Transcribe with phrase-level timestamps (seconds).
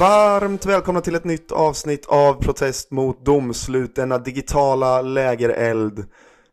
[0.00, 6.04] Varmt välkomna till ett nytt avsnitt av Protest mot domslut, denna digitala lägereld.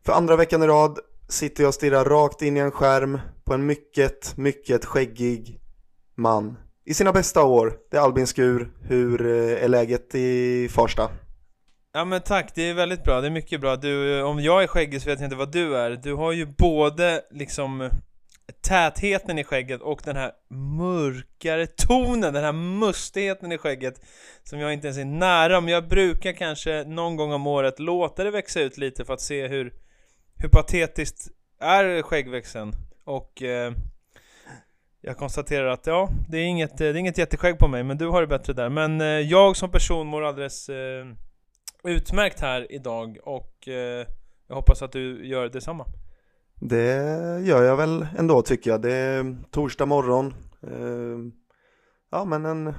[0.06, 0.98] För andra veckan i rad
[1.28, 5.60] sitter jag och stirrar rakt in i en skärm på en mycket, mycket skäggig
[6.16, 6.58] man.
[6.86, 8.72] I sina bästa år, det är Albin Skur.
[8.80, 11.08] Hur eh, är läget i Farsta?
[11.92, 13.76] Ja men tack, det är väldigt bra, det är mycket bra.
[13.76, 15.90] Du, eh, om jag är skäggig så vet jag inte vad du är.
[15.90, 17.90] Du har ju både liksom
[18.60, 20.32] tätheten i skägget och den här
[20.78, 24.00] mörkare tonen, den här mustigheten i skägget
[24.42, 28.24] som jag inte ens är nära, men jag brukar kanske någon gång om året låta
[28.24, 29.74] det växa ut lite för att se hur,
[30.36, 31.28] hur patetiskt
[31.60, 32.72] är skäggväxten.
[33.04, 33.72] Och eh,
[35.00, 38.06] jag konstaterar att ja, det är, inget, det är inget jätteskägg på mig, men du
[38.06, 38.68] har det bättre där.
[38.68, 41.06] Men eh, jag som person mår alldeles eh,
[41.84, 44.06] utmärkt här idag och eh,
[44.48, 45.86] jag hoppas att du gör detsamma.
[46.60, 46.94] Det
[47.44, 48.82] gör jag väl ändå tycker jag.
[48.82, 50.34] Det är torsdag morgon.
[50.62, 51.32] Ehm,
[52.10, 52.74] ja men en,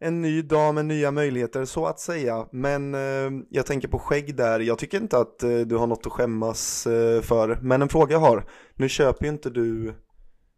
[0.00, 2.46] en ny dag med nya möjligheter så att säga.
[2.52, 4.60] Men ehm, jag tänker på skägg där.
[4.60, 7.58] Jag tycker inte att eh, du har något att skämmas eh, för.
[7.62, 8.44] Men en fråga jag har.
[8.74, 9.94] Nu köper ju inte du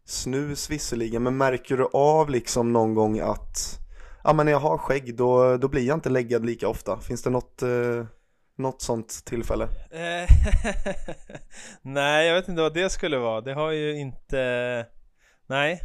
[0.05, 1.23] snus visserligen.
[1.23, 3.79] Men märker du av liksom någon gång att
[4.23, 6.99] ja men när jag har skägg då, då blir jag inte läggad lika ofta.
[6.99, 8.05] Finns det något, eh,
[8.57, 9.63] något sånt tillfälle?
[9.91, 10.29] Eh,
[11.81, 13.41] nej, jag vet inte vad det skulle vara.
[13.41, 14.85] Det har ju inte...
[15.47, 15.81] Nej.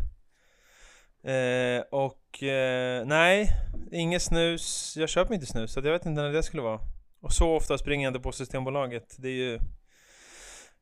[1.25, 3.49] Eh, och eh, nej,
[3.93, 4.95] inget snus.
[4.97, 6.81] Jag köper inte snus, så jag vet inte när det skulle vara.
[7.21, 9.17] Och så ofta springer jag inte på Systembolaget.
[9.19, 9.59] Det är ju...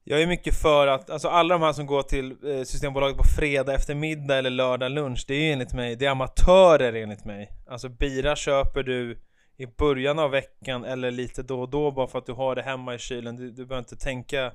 [0.04, 3.24] Jag är mycket för att, alltså alla de här som går till eh, Systembolaget på
[3.24, 7.50] fredag eftermiddag eller lördag lunch, det är ju enligt mig, det är amatörer enligt mig.
[7.66, 9.18] Alltså bira köper du
[9.60, 12.62] i början av veckan eller lite då och då bara för att du har det
[12.62, 13.36] hemma i kylen.
[13.36, 14.52] Du, du behöver inte tänka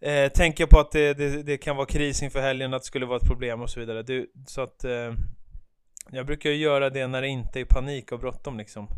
[0.00, 3.06] eh, tänka på att det, det, det, kan vara kris inför helgen, att det skulle
[3.06, 4.02] vara ett problem och så vidare.
[4.02, 5.14] Du, så att eh,
[6.10, 8.88] jag brukar ju göra det när det inte är panik och bråttom liksom.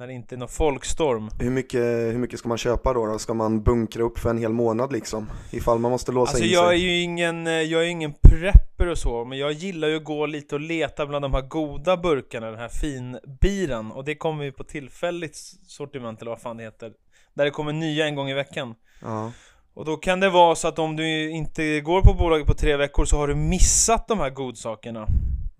[0.00, 1.30] När det inte är någon folkstorm.
[1.38, 3.18] Hur mycket, hur mycket ska man köpa då, då?
[3.18, 5.30] Ska man bunkra upp för en hel månad liksom?
[5.50, 6.76] Ifall man måste låsa alltså, in jag sig?
[6.76, 10.26] Är ju ingen, jag är ingen prepper och så, men jag gillar ju att gå
[10.26, 13.92] lite och leta bland de här goda burkarna, den här finbiran.
[13.92, 15.36] Och det kommer ju på tillfälligt
[15.66, 16.92] sortiment eller vad fan det heter.
[17.34, 18.74] Där det kommer nya en gång i veckan.
[19.02, 19.32] Ja.
[19.74, 22.76] Och då kan det vara så att om du inte går på bolaget på tre
[22.76, 25.06] veckor så har du missat de här godsakerna.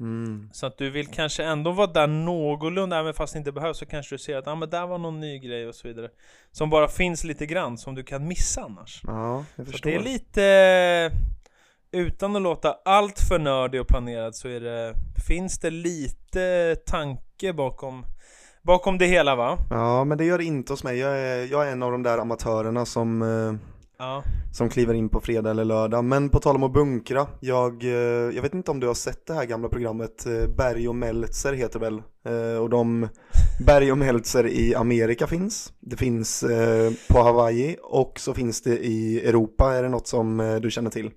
[0.00, 0.48] Mm.
[0.53, 3.86] Så att du vill kanske ändå vara där någorlunda, även fast det inte behövs så
[3.86, 6.09] kanske du ser att ah, men där var någon ny grej och så vidare.
[6.53, 9.00] Som bara finns lite grann, som du kan missa annars.
[9.06, 9.91] Ja, jag Så förstår.
[9.91, 11.12] det är lite,
[11.92, 14.94] utan att låta allt för nördig och planerad så är det,
[15.28, 18.04] finns det lite tanke bakom,
[18.62, 19.58] bakom det hela va?
[19.70, 20.98] Ja, men det gör det inte hos mig.
[20.98, 23.54] Jag är, jag är en av de där amatörerna som, eh,
[23.98, 24.22] Ja.
[24.53, 26.04] som kliver in på fredag eller lördag.
[26.04, 27.91] Men på tal om att bunkra, jag, eh,
[28.34, 31.53] jag vet inte om du har sett det här gamla programmet, eh, Berg och Meltzer
[31.53, 32.03] heter väl.
[32.25, 33.08] Eh, och de,
[33.66, 35.72] Berg och Meltzer i Amerika finns.
[35.81, 36.44] Det finns
[37.08, 39.75] på Hawaii och så finns det i Europa.
[39.75, 41.10] Är det något som du känner till?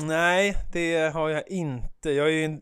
[0.00, 2.10] Nej, det har jag inte.
[2.10, 2.60] Jag är ju en,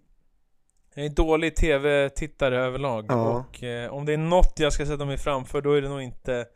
[0.94, 3.06] jag är en dålig tv-tittare överlag.
[3.08, 3.46] Ja.
[3.50, 6.02] Och eh, om det är något jag ska sätta mig framför då är det nog
[6.02, 6.46] inte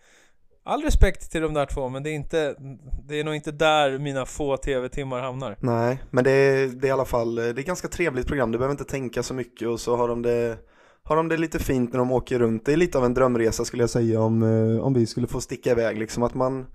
[0.68, 2.54] All respekt till de där två, men det är inte
[3.08, 5.56] Det är nog inte där mina få tv-timmar hamnar.
[5.60, 8.52] Nej, men det är, det är i alla fall, det är ett ganska trevligt program,
[8.52, 10.58] du behöver inte tänka så mycket och så har de det
[11.02, 12.64] har de det lite fint när de åker runt.
[12.64, 15.40] Det är lite av en drömresa skulle jag säga om, eh, om vi skulle få
[15.40, 16.66] sticka iväg liksom att man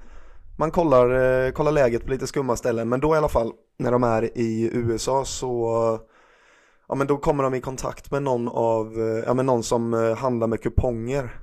[0.58, 3.92] man kollar, eh, kollar läget på lite skumma ställen men då i alla fall när
[3.92, 6.00] de är i USA så
[6.88, 9.94] ja men då kommer de i kontakt med någon av, eh, ja men någon som
[10.18, 11.42] handlar med kuponger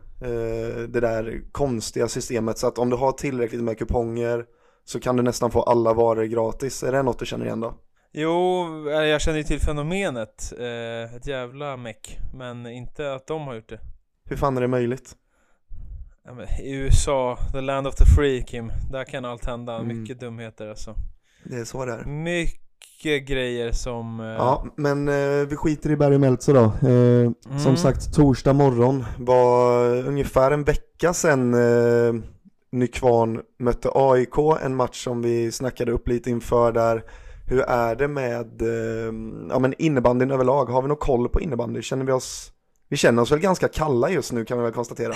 [0.88, 4.44] det där konstiga systemet så att om du har tillräckligt med kuponger
[4.84, 6.82] så kan du nästan få alla varor gratis.
[6.82, 7.74] Är det något du känner igen då?
[8.12, 10.52] Jo, eh, jag känner ju till fenomenet.
[10.58, 12.18] Eh, ett jävla meck.
[12.34, 13.80] Men inte att de har gjort det.
[14.24, 15.16] Hur fan är det möjligt?
[16.24, 18.72] Ja, men, I USA, the land of the free Kim.
[18.90, 19.76] Där kan allt hända.
[19.76, 20.00] Mm.
[20.00, 20.94] Mycket dumheter alltså.
[21.44, 22.04] Det är så det är.
[22.04, 22.67] Mycket
[23.04, 24.20] mycket grejer som...
[24.20, 26.60] eh, Ja, men eh, vi skiter i Berg och Meltzer då.
[26.88, 27.76] Eh, Som Mm.
[27.76, 32.14] sagt, torsdag morgon var ungefär en vecka sedan eh,
[32.72, 37.02] Nykvarn mötte AIK, en match som vi snackade upp lite inför där.
[37.46, 39.12] Hur är det med eh,
[39.50, 40.64] ja, men innebandyn överlag?
[40.66, 41.82] Har vi någon koll på innebandy?
[41.82, 42.52] Känner vi oss
[42.88, 45.14] vi känner oss väl ganska kalla just nu kan vi väl konstatera.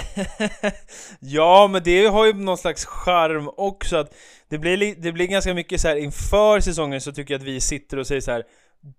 [1.20, 4.14] ja, men det har ju någon slags charm också att
[4.48, 7.60] det blir, det blir ganska mycket så här inför säsongen så tycker jag att vi
[7.60, 8.44] sitter och säger så här.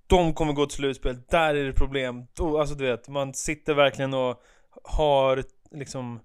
[0.07, 2.23] De kommer gå till slutspel, där är det problem.
[2.33, 4.41] Då, alltså du vet, man sitter verkligen och
[4.83, 6.19] har liksom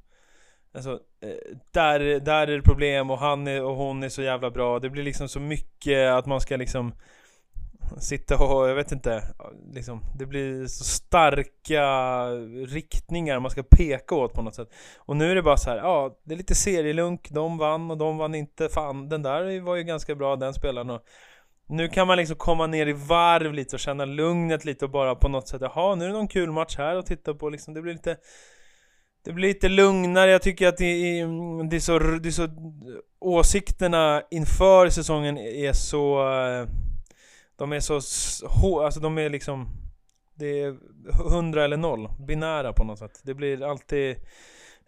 [0.74, 4.50] Alltså, eh, där, där är det problem och han är, och hon är så jävla
[4.50, 4.78] bra.
[4.78, 6.92] Det blir liksom så mycket att man ska liksom
[7.98, 9.22] sitta och, jag vet inte,
[9.72, 11.84] liksom, det blir så starka
[12.66, 14.68] riktningar man ska peka åt på något sätt.
[14.98, 17.98] Och nu är det bara så här, ja, det är lite serielunk, de vann och
[17.98, 20.90] de vann inte, fan den där var ju ganska bra den spelaren.
[20.90, 21.02] Och
[21.68, 25.14] nu kan man liksom komma ner i varv lite och känna lugnet lite och bara
[25.14, 27.74] på något sätt, jaha, nu är det någon kul match här att titta på liksom,
[27.74, 28.16] det blir lite
[29.24, 30.84] det blir lite lugnare, jag tycker att det
[31.20, 32.48] är, det är, så, det är så
[33.20, 36.66] Åsikterna inför säsongen är så eh,
[37.58, 38.42] de är så s-
[38.82, 39.68] alltså de är liksom
[40.34, 40.76] Det är
[41.30, 43.20] 100 eller noll, binära på något sätt.
[43.24, 44.16] Det blir alltid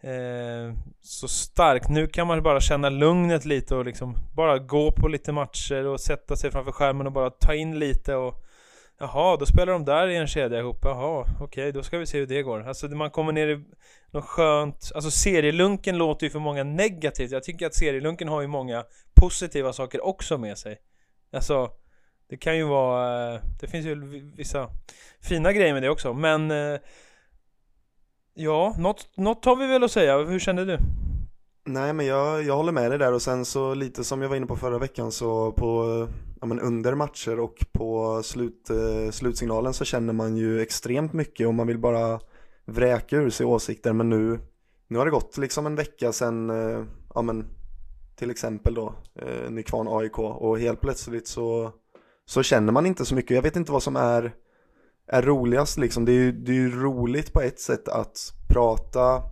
[0.01, 5.07] eh, Så starkt, nu kan man bara känna lugnet lite och liksom Bara gå på
[5.07, 8.43] lite matcher och sätta sig framför skärmen och bara ta in lite och
[8.99, 12.19] Jaha, då spelar de där i en kedja ihop, jaha, okej, då ska vi se
[12.19, 12.67] hur det går.
[12.67, 13.63] Alltså man kommer ner i
[14.11, 17.31] något skönt, alltså serielunken låter ju för många negativt.
[17.31, 18.83] Jag tycker att serielunken har ju många
[19.15, 20.77] positiva saker också med sig.
[21.33, 21.69] Alltså
[22.31, 23.95] det kan ju vara, eh, det finns ju
[24.35, 24.69] vissa
[25.21, 26.79] fina grejer med det också men eh,
[28.33, 30.77] Ja, något, något har vi väl att säga, hur känner du?
[31.65, 34.35] Nej men jag, jag håller med dig där och sen så lite som jag var
[34.35, 36.07] inne på förra veckan så på
[36.41, 41.47] ja, men under matcher och på slut, eh, slutsignalen så känner man ju extremt mycket
[41.47, 42.19] och man vill bara
[42.65, 44.39] vräka ur sig åsikter men nu,
[44.87, 47.45] nu har det gått liksom en vecka sen, eh, ja men
[48.15, 51.71] till exempel då eh, Nykvarn AIK och helt plötsligt så,
[52.25, 53.35] så känner man inte så mycket.
[53.35, 54.33] Jag vet inte vad som är,
[55.07, 56.05] är roligast liksom.
[56.05, 59.23] Det är ju det är ju roligt på ett sätt att prata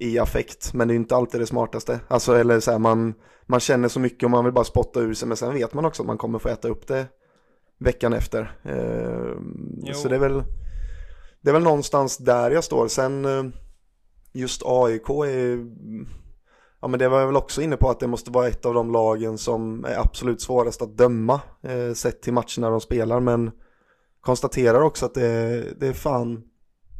[0.00, 2.00] i affekt, men det är inte alltid det smartaste.
[2.08, 3.14] Alltså, eller så här, man,
[3.46, 5.84] man känner så mycket och man vill bara spotta ur sig, men sen vet man
[5.84, 7.06] också att man kommer få äta upp det
[7.78, 8.40] veckan efter.
[8.62, 10.42] Eh, så det är väl,
[11.40, 12.88] det är väl någonstans där jag står.
[12.88, 13.44] Sen eh,
[14.32, 15.66] just AIK är
[16.82, 18.74] Ja men det var jag väl också inne på att det måste vara ett av
[18.74, 23.50] de lagen som är absolut svårast att döma eh, sett till matcherna de spelar men
[24.20, 26.42] konstaterar också att det, det är fan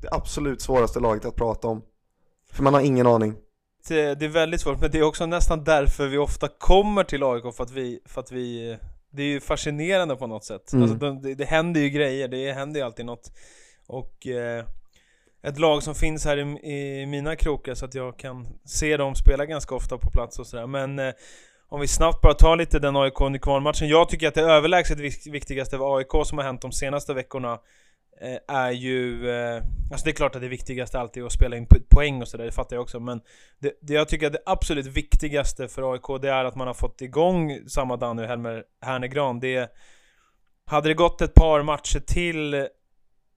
[0.02, 1.82] det absolut svåraste laget att prata om.
[2.52, 3.34] För man har ingen aning.
[3.88, 7.22] Det, det är väldigt svårt, men det är också nästan därför vi ofta kommer till
[7.22, 8.78] AIK för att vi, för att vi
[9.10, 10.72] Det är ju fascinerande på något sätt.
[10.72, 10.82] Mm.
[10.82, 13.32] Alltså de, det, det händer ju grejer, det händer ju alltid något.
[13.86, 14.64] Och eh,
[15.42, 19.14] ett lag som finns här i, i mina krokar så att jag kan se dem
[19.14, 20.66] spela ganska ofta på plats och sådär.
[20.66, 21.12] Men eh,
[21.68, 23.20] om vi snabbt bara tar lite den aik
[23.62, 27.58] matchen Jag tycker att det överlägset viktigaste av AIK som har hänt de senaste veckorna
[28.20, 31.56] eh, är ju, eh, alltså det är klart att det viktigaste alltid är att spela
[31.56, 33.20] in poäng och sådär, det fattar jag också men
[33.58, 36.74] det, det jag tycker att det absolut viktigaste för AIK det är att man har
[36.74, 39.40] fått igång samma Danny och Helmer Hernegran.
[39.40, 39.72] Det
[40.66, 42.66] hade det gått ett par matcher till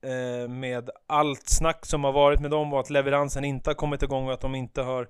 [0.03, 4.03] eh, med allt snack som har varit med dem och att leveransen inte har kommit
[4.03, 5.07] igång och att de inte har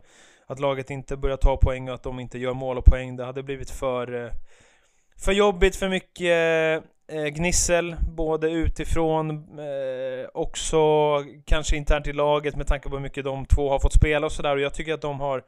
[0.47, 3.15] att laget inte börjar ta poäng och att de inte gör mål och poäng.
[3.15, 4.31] Det hade blivit för eh,
[5.17, 9.29] för jobbigt, för mycket eh, gnissel, både utifrån,
[9.59, 10.79] eh, också
[11.45, 14.31] kanske internt i laget med tanke på hur mycket de två har fått spela och
[14.31, 14.55] sådär.
[14.55, 15.43] Och jag tycker att de har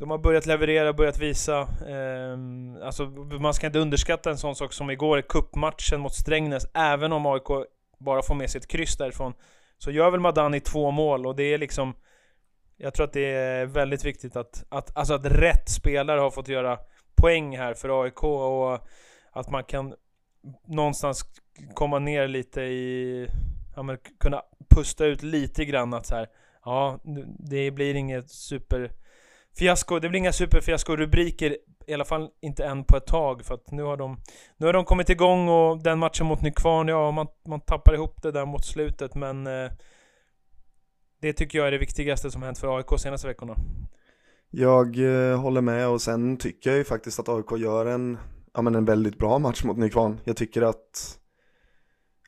[0.00, 1.68] de har börjat leverera, börjat visa.
[1.88, 3.04] Ehm, alltså
[3.40, 6.66] man ska inte underskatta en sån sak som igår cupmatchen mot Strängnäs.
[6.74, 7.66] Även om AIK
[8.00, 9.34] bara får med sig ett kryss därifrån.
[9.78, 11.94] Så gör väl Madani två mål och det är liksom
[12.76, 16.48] Jag tror att det är väldigt viktigt att, att, alltså att rätt spelare har fått
[16.48, 16.78] göra
[17.14, 18.88] poäng här för AIK och
[19.32, 19.94] att man kan
[20.66, 21.24] någonstans
[21.74, 23.26] komma ner lite i,
[23.76, 24.42] ja men kunna
[24.74, 26.28] pusta ut lite grann att så här,
[26.64, 27.00] ja
[27.38, 29.98] det blir inget superfiasko.
[29.98, 31.56] det blir inga superfiasko-rubriker
[31.90, 34.16] i alla fall inte än på ett tag för att nu har de
[34.56, 38.22] Nu har de kommit igång och den matchen mot Nykvarn, ja man, man tappar ihop
[38.22, 39.70] det där mot slutet men eh,
[41.20, 43.54] Det tycker jag är det viktigaste som hänt för AIK senaste veckorna
[44.50, 48.18] Jag eh, håller med och sen tycker jag ju faktiskt att AIK gör en,
[48.54, 50.20] ja, men en väldigt bra match mot Nykvarn.
[50.24, 51.18] Jag tycker att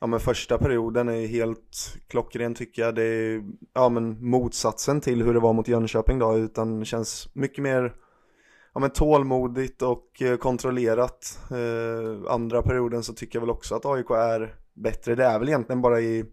[0.01, 2.95] ja, men första perioden är helt klockren tycker jag.
[2.95, 3.43] Det är
[3.73, 7.93] ja, men motsatsen till hur det var mot Jönköping då, utan känns mycket mer
[8.73, 11.39] ja, men tålmodigt och eh, kontrollerat.
[11.51, 15.15] Eh, andra perioden så tycker jag väl också att AIK är bättre.
[15.15, 16.25] Det är väl egentligen bara i,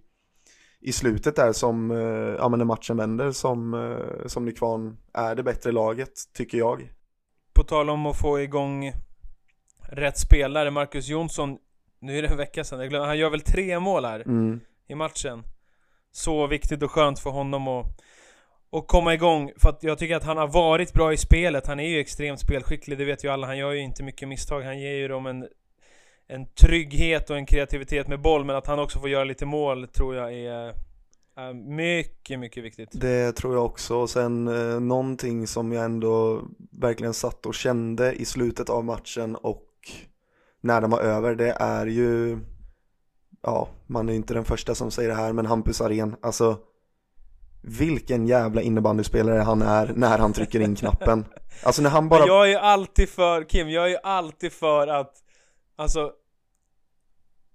[0.80, 1.98] i slutet där som, eh,
[2.38, 6.90] ja men när matchen vänder som, eh, som Nykvarn är det bättre laget, tycker jag.
[7.52, 8.92] På tal om att få igång
[9.92, 11.58] rätt spelare, Marcus Jonsson,
[12.00, 14.60] nu är det en vecka sedan, jag glömmer, han gör väl tre mål här Mm.
[14.88, 15.42] i matchen.
[16.12, 17.86] Så viktigt och skönt för honom att,
[18.70, 21.80] och komma igång, för att jag tycker att han har varit bra i spelet, han
[21.80, 24.78] är ju extremt spelskicklig, det vet ju alla, han gör ju inte mycket misstag, han
[24.78, 25.48] ger ju dem en,
[26.26, 29.88] en trygghet och en kreativitet med boll, men att han också får göra lite mål
[29.88, 30.74] tror jag är,
[31.36, 32.88] är mycket, mycket viktigt.
[32.92, 33.96] Det tror jag också.
[33.96, 39.36] Och sen eh, någonting som jag ändå verkligen satt och kände i slutet av matchen
[39.36, 39.66] och
[40.60, 42.38] när den var över, det är ju,
[43.42, 46.58] ja, man är inte den första som säger det här, men Hampus Arén, alltså
[47.62, 51.24] vilken jävla innebandyspelare han är när han trycker in knappen.
[51.62, 52.20] Alltså när han bara...
[52.20, 55.12] Men jag är ju alltid för, Kim, jag är ju alltid för att
[55.76, 56.12] Alltså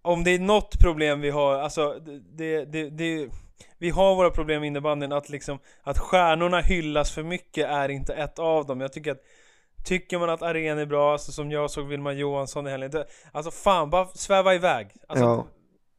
[0.02, 2.00] Om det är något problem vi har, alltså
[2.38, 3.30] det, det, det
[3.78, 8.14] Vi har våra problem i innebandyn att liksom Att stjärnorna hyllas för mycket är inte
[8.14, 9.22] ett av dem Jag tycker att
[9.86, 12.92] Tycker man att Aren är bra, alltså som jag såg Vilma Johansson i helgen
[13.32, 15.48] Alltså fan, bara sväva iväg alltså, Ja.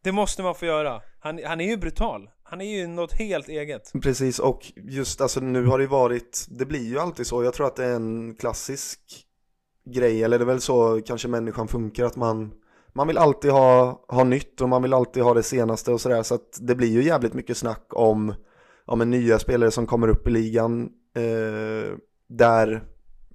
[0.02, 3.48] Det måste man få göra han, han är ju brutal han är ju något helt
[3.48, 3.92] eget.
[4.02, 7.54] Precis, och just alltså nu har det ju varit, det blir ju alltid så, jag
[7.54, 9.00] tror att det är en klassisk
[9.94, 12.52] grej, eller det är väl så kanske människan funkar, att man,
[12.92, 16.22] man vill alltid ha, ha nytt och man vill alltid ha det senaste och sådär,
[16.22, 18.34] så att det blir ju jävligt mycket snack om,
[18.84, 21.96] om en nya spelare som kommer upp i ligan, eh,
[22.28, 22.84] där,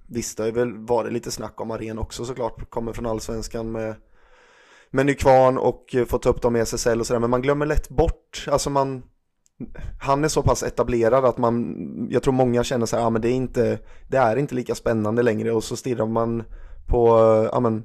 [0.08, 3.94] visst det har väl varit lite snack om Aren också såklart, kommer från allsvenskan med
[4.92, 7.88] med Nykvarn och eh, fått upp dem i SSL och sådär, men man glömmer lätt
[7.88, 9.02] bort, alltså man
[10.00, 11.76] han är så pass etablerad att man,
[12.10, 14.74] jag tror många känner så här, ja men det är inte, det är inte lika
[14.74, 16.42] spännande längre och så stirrar man
[16.86, 17.84] på, ja ja men,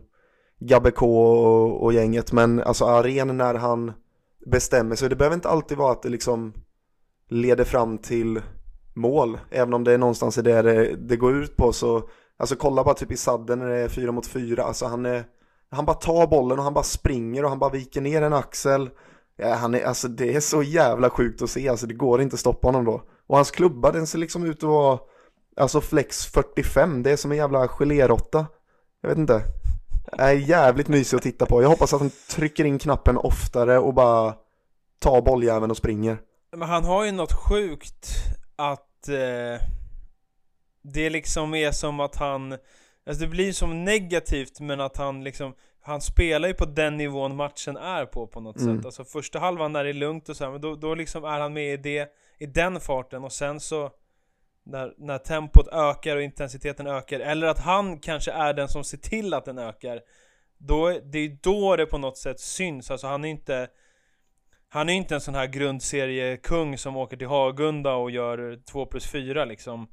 [0.60, 3.94] Gabbe K och, och gänget, men alltså Aren när han
[4.46, 6.54] bestämmer sig, det behöver inte alltid vara att det liksom
[7.30, 8.42] leder fram till
[8.96, 12.84] mål, även om det är någonstans det det, det går ut på så, alltså kolla
[12.84, 15.24] bara typ i sadden när det är fyra mot fyra, alltså han är,
[15.72, 18.90] han bara tar bollen och han bara springer och han bara viker ner en axel
[19.40, 22.34] Ja, han är, alltså det är så jävla sjukt att se, alltså det går inte
[22.34, 23.04] att stoppa honom då.
[23.28, 25.00] Och hans klubba den ser liksom ut att vara,
[25.58, 28.46] alltså flex 45, det är som en jävla geléråtta.
[29.02, 29.44] Jag vet inte.
[30.12, 31.62] Det är jävligt mysig att titta på.
[31.62, 34.36] Jag hoppas att han trycker in knappen oftare och bara
[35.00, 36.18] tar bolljäveln och springer.
[36.52, 38.08] Men han har ju något sjukt
[38.56, 39.68] att eh,
[40.82, 42.58] det liksom är som att han,
[43.08, 47.36] alltså det blir som negativt men att han liksom, han spelar ju på den nivån
[47.36, 48.78] matchen är på på något Mm.
[48.78, 48.86] sätt.
[48.86, 51.40] Alltså första halvan när det är lugnt och så här, men då, då liksom är
[51.40, 53.92] han med i det, i den farten och sen så
[54.64, 58.98] när, när tempot ökar och intensiteten ökar, eller att han kanske är den som ser
[58.98, 60.02] till att den ökar
[60.58, 63.68] då, Det är då det på något sätt syns, alltså han är inte
[64.70, 69.08] Han är inte en sån här grundseriekung som åker till Hagunda och gör 2 plus
[69.08, 69.88] 4 liksom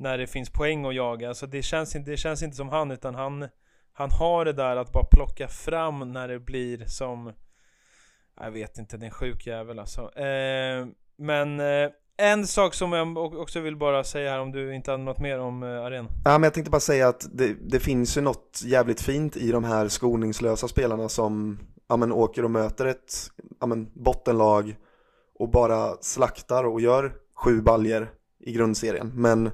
[0.00, 2.90] när det finns poäng att jaga, alltså det känns inte, det känns inte som han
[2.90, 3.48] utan han
[3.92, 7.32] Han har det där att bara plocka fram när det blir som
[8.40, 10.18] Jag vet inte, det är en sjuk jävel alltså.
[10.18, 10.86] Eh,
[11.16, 11.90] Men eh,
[12.20, 15.38] en sak som jag också vill bara säga här om du inte hade något mer
[15.38, 19.00] om eh, Ja, men jag tänkte bara säga att det, det finns ju något jävligt
[19.00, 23.14] fint i de här skoningslösa spelarna som ja, men, åker och möter ett
[23.60, 24.76] ja, men, bottenlag
[25.38, 29.12] och bara slaktar och gör sju baljer i grundserien.
[29.14, 29.50] Men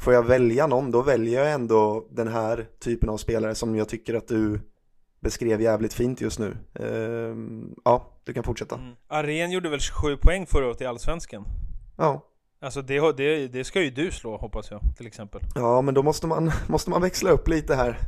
[0.00, 3.88] får jag välja någon, då väljer jag ändå den här typen av spelare som jag
[3.88, 4.60] tycker att du
[5.20, 6.56] beskrev jävligt fint just nu.
[6.74, 8.74] Ehm, ja, du kan fortsätta.
[8.76, 8.94] mm.
[9.08, 11.44] Aren gjorde väl 27 poäng förra året i Allsvenskan?
[11.96, 12.26] Ja.
[12.62, 16.02] Alltså det, det, det ska ju du slå hoppas jag, till exempel ja, men då
[16.02, 17.98] måste man, måste man växla upp lite här.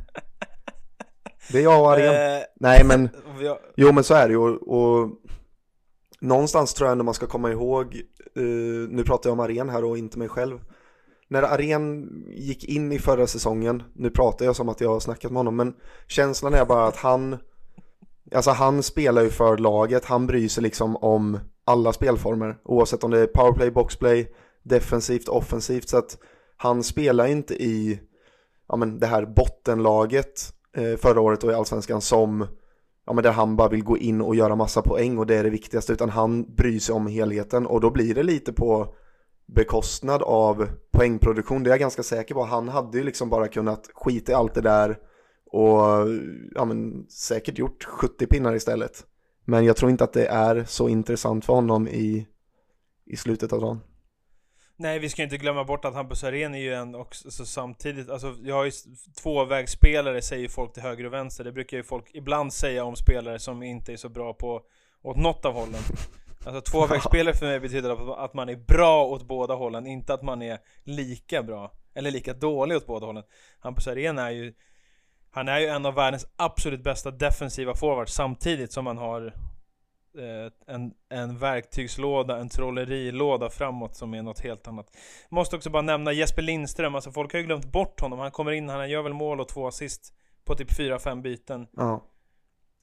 [1.51, 2.37] Det är jag och Arjen.
[2.37, 3.09] Eh, Nej, men
[3.41, 5.09] jag, Jo men så är det ju och, och
[6.19, 7.95] någonstans tror jag ändå man ska komma ihåg,
[8.35, 8.43] eh,
[8.89, 10.59] nu pratar jag om Aren här och inte mig själv.
[11.33, 15.31] När Aren gick in i förra säsongen, nu pratar jag som att jag har snackat
[15.31, 15.73] med honom, men
[16.07, 17.37] känslan är bara att han,
[18.35, 23.11] alltså han spelar ju för laget, han bryr sig liksom om alla spelformer, oavsett om
[23.11, 26.17] det är powerplay, boxplay, defensivt, offensivt, så att
[26.57, 27.99] han spelar inte i,
[28.67, 32.47] ja men det här bottenlaget eh, förra året och i Allsvenskan som
[33.05, 35.43] ja, men där han bara vill gå in och göra massa poäng och det är
[35.43, 37.67] det viktigaste utan han bryr sig om helheten.
[37.67, 38.95] Och då blir det lite på
[39.45, 43.89] bekostnad av poängproduktion det är jag ganska säker på han hade ju liksom bara kunnat
[43.93, 44.97] skita i allt det där
[45.45, 46.07] och
[46.55, 49.05] ja, men, säkert gjort 70 pinnar istället
[49.45, 52.27] men jag tror inte att det är så intressant för honom i,
[53.05, 53.79] i slutet av dagen
[54.75, 58.09] Nej, vi ska inte glömma bort att Hampus Arén är ju en också så samtidigt,
[58.09, 58.71] alltså jag har ju
[59.21, 61.43] tvåvägsspelare säger folk till höger och vänster.
[61.43, 64.61] Det brukar ju folk ibland säga om spelare som inte är så bra på
[65.01, 65.81] åt något av hållen.
[66.45, 70.41] Alltså tvåvägsspelare för mig betyder att- man är bra åt båda hållen, inte att man
[70.41, 73.23] är lika bra eller lika dålig åt båda hållen.
[73.59, 74.53] Hampus Arena är ju
[75.31, 79.25] han är ju en av världens absolut bästa defensiva forwards samtidigt som han har
[80.17, 84.87] eh, en, en verktygslåda, en trollerilåda framåt som är något helt annat.
[85.29, 88.19] Måste också bara nämna Jesper Lindström, alltså folk har ju glömt bort honom.
[88.19, 90.13] Han kommer in, han gör väl mål och två assist
[90.45, 91.67] på typ 4-5 byten.
[91.71, 92.03] Ja.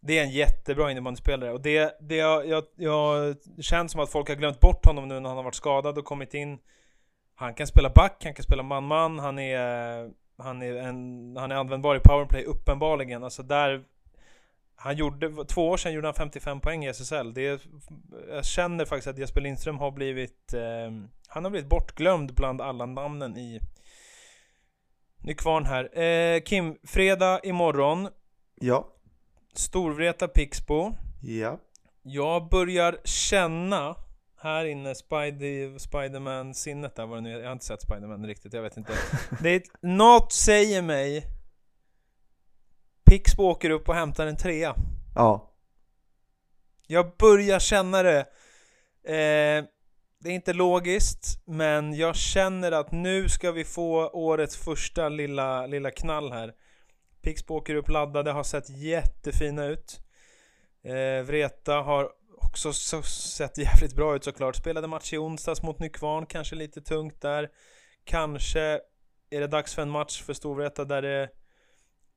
[0.01, 4.29] Det är en jättebra innebandyspelare och det, det jag, jag, jag känns som att folk
[4.29, 6.59] har glömt bort honom nu när han har varit skadad och kommit in.
[7.35, 11.57] Han kan spela back, han kan spela man-man, han är, han är, en, han är
[11.57, 13.25] användbar i powerplay uppenbarligen.
[13.25, 13.85] Alltså där,
[14.77, 17.35] han gjorde, två år sedan gjorde han 55 poäng i SSL.
[17.35, 17.61] Det
[18.29, 20.91] jag känner faktiskt att Jesper Lindström har blivit, eh,
[21.29, 23.61] han har blivit bortglömd bland alla namnen i
[25.19, 25.99] Nykvarn här.
[25.99, 28.09] Eh, Kim, fredag imorgon,
[28.61, 28.89] Ja.
[29.55, 30.93] Storvreta Pixbo.
[31.23, 31.61] Ja.
[32.03, 33.97] Jag börjar känna
[34.43, 37.39] här inne Spidey, Spiderman-sinnet där vad det nu är.
[37.39, 38.93] Jag har inte sett Spiderman riktigt, jag vet inte.
[39.43, 41.27] Det är, något säger mig
[43.05, 44.75] Pixbo åker upp och hämtar en trea.
[45.15, 45.53] Ja.
[46.87, 48.19] Jag börjar känna det.
[49.05, 49.65] Eh,
[50.23, 55.67] det är inte logiskt, men jag känner att nu ska vi få årets första lilla,
[55.67, 56.53] lilla knall här.
[57.23, 60.01] Pixbo åker upp laddade, har sett jättefina ut.
[60.85, 64.57] Eh, Vreta har också så, sett jävligt bra ut såklart.
[64.57, 67.49] Spelade match i onsdags mot Nykvarn, kanske lite tungt där.
[68.05, 68.61] Kanske
[69.31, 71.29] är det dags för en match för Storvreta där det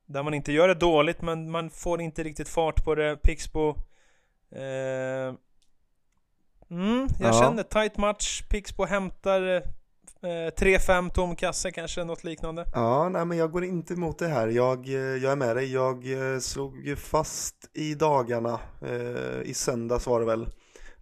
[0.05, 3.17] där man inte gör det dåligt men man får inte riktigt fart på det.
[3.23, 3.69] Pixbo
[4.51, 5.33] eh,
[6.69, 7.39] Mm, jag Ja.
[7.41, 8.41] kände tight match.
[8.49, 9.61] Pixbo hämtar eh,
[10.23, 12.65] Eh, 3-5 tom kasse kanske, något liknande.
[12.73, 14.47] Ja, nej men jag går inte emot det här.
[14.47, 15.73] Jag, eh, jag är med dig.
[15.73, 20.47] Jag eh, slog ju fast i dagarna, eh, i söndags var det väl,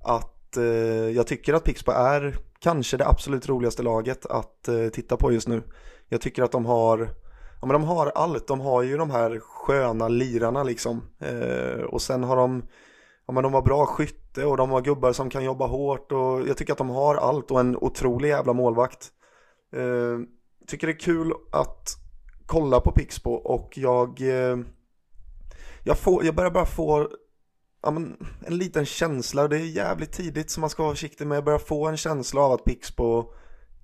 [0.04, 0.64] att eh,
[1.10, 5.48] jag tycker att Pixbo är kanske det absolut roligaste laget att eh, titta på just
[5.48, 5.64] nu.
[6.10, 7.00] Jag tycker att de har,
[7.62, 8.48] ja men de har allt.
[8.48, 11.02] De har ju de här sköna lirarna liksom.
[11.20, 12.64] Eh, och sen har de,
[13.32, 16.48] ja men de har bra skytte och de har gubbar som kan jobba hårt och
[16.48, 19.12] jag tycker att de har allt och en otrolig jävla målvakt.
[19.76, 20.20] Eh,
[20.68, 21.90] tycker det är kul att
[22.46, 24.58] kolla på Pixbo och jag, eh,
[25.84, 27.10] jag, får, jag börjar bara få
[27.84, 31.36] ja, men, en liten känsla, det är jävligt tidigt så man ska vara försiktig men
[31.36, 33.34] jag börjar få en känsla av att Pixbo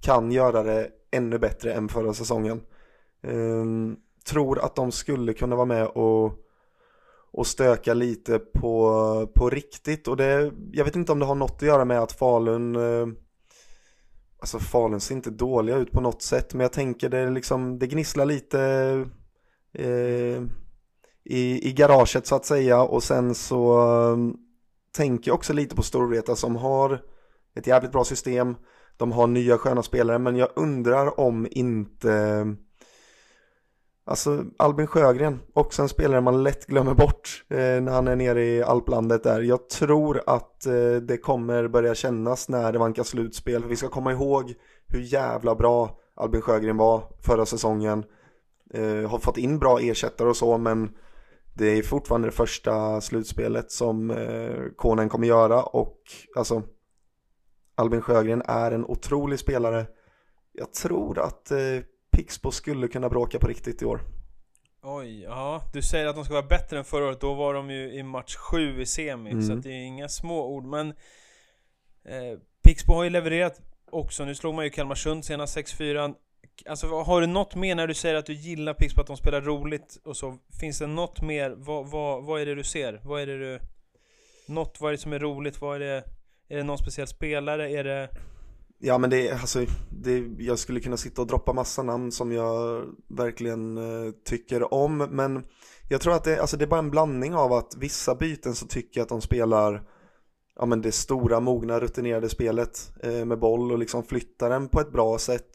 [0.01, 2.61] kan göra det ännu bättre än förra säsongen.
[3.23, 3.65] Eh,
[4.29, 6.46] tror att de skulle kunna vara med och,
[7.31, 11.55] och stöka lite på, på riktigt och det, jag vet inte om det har något
[11.55, 13.07] att göra med att Falun eh,
[14.39, 17.87] Alltså Falun ser inte dåliga ut på något sätt men jag tänker det liksom, det
[17.87, 18.59] gnisslar lite
[19.73, 20.43] eh,
[21.23, 24.17] i, i garaget så att säga och sen så eh,
[24.95, 27.01] tänker jag också lite på Storvreta som har
[27.55, 28.55] ett jävligt bra system.
[28.97, 32.45] De har nya sköna spelare men jag undrar om inte
[34.07, 38.45] Alltså Albin Sjögren, också en spelare man lätt glömmer bort eh, när han är nere
[38.45, 39.41] i alplandet där.
[39.41, 43.61] Jag tror att eh, det kommer börja kännas när det vankas slutspel.
[43.61, 44.53] För vi ska komma ihåg
[44.87, 48.03] hur jävla bra Albin Sjögren var förra säsongen.
[48.73, 50.89] Eh, har fått in bra ersättare och så men
[51.53, 55.97] det är fortfarande det första slutspelet som eh, Konen kommer göra och
[56.35, 56.63] alltså
[57.75, 59.85] Albin Sjögren är en otrolig spelare.
[60.53, 61.57] Jag tror att eh,
[62.17, 64.01] Pixbo skulle kunna bråka på riktigt i år.
[64.81, 65.61] Oj, ja.
[65.73, 67.21] Du säger att de ska vara bättre än förra året.
[67.21, 69.31] Då var de ju i match 7 i semi.
[69.31, 69.41] Mm.
[69.41, 70.65] Så det är inga små ord.
[70.65, 70.89] Men
[72.05, 74.25] eh, Pixbo har ju levererat också.
[74.25, 76.15] Nu slog man ju Kalmarsund senast 6-4.
[76.65, 79.41] Alltså har du något mer när du säger att du gillar Pixbo, att de spelar
[79.41, 80.37] roligt och så?
[80.59, 81.49] Finns det något mer?
[81.57, 83.01] Vad, vad, vad är det du ser?
[83.03, 83.59] Vad är det du...
[84.47, 85.61] Något, vad är det som är roligt?
[85.61, 86.03] Vad är det...
[86.49, 87.71] Är det någon speciell spelare?
[87.71, 88.09] Är det...
[88.79, 92.85] Ja men det, alltså, det, jag skulle kunna sitta och droppa massa namn som jag
[93.07, 95.43] verkligen eh, tycker om men
[95.89, 98.67] jag tror att det, alltså, det är bara en blandning av att vissa byten så
[98.67, 99.83] tycker jag att de spelar
[100.55, 104.81] ja, men det stora, mogna, rutinerade spelet eh, med boll och liksom flyttar den på
[104.81, 105.51] ett bra sätt.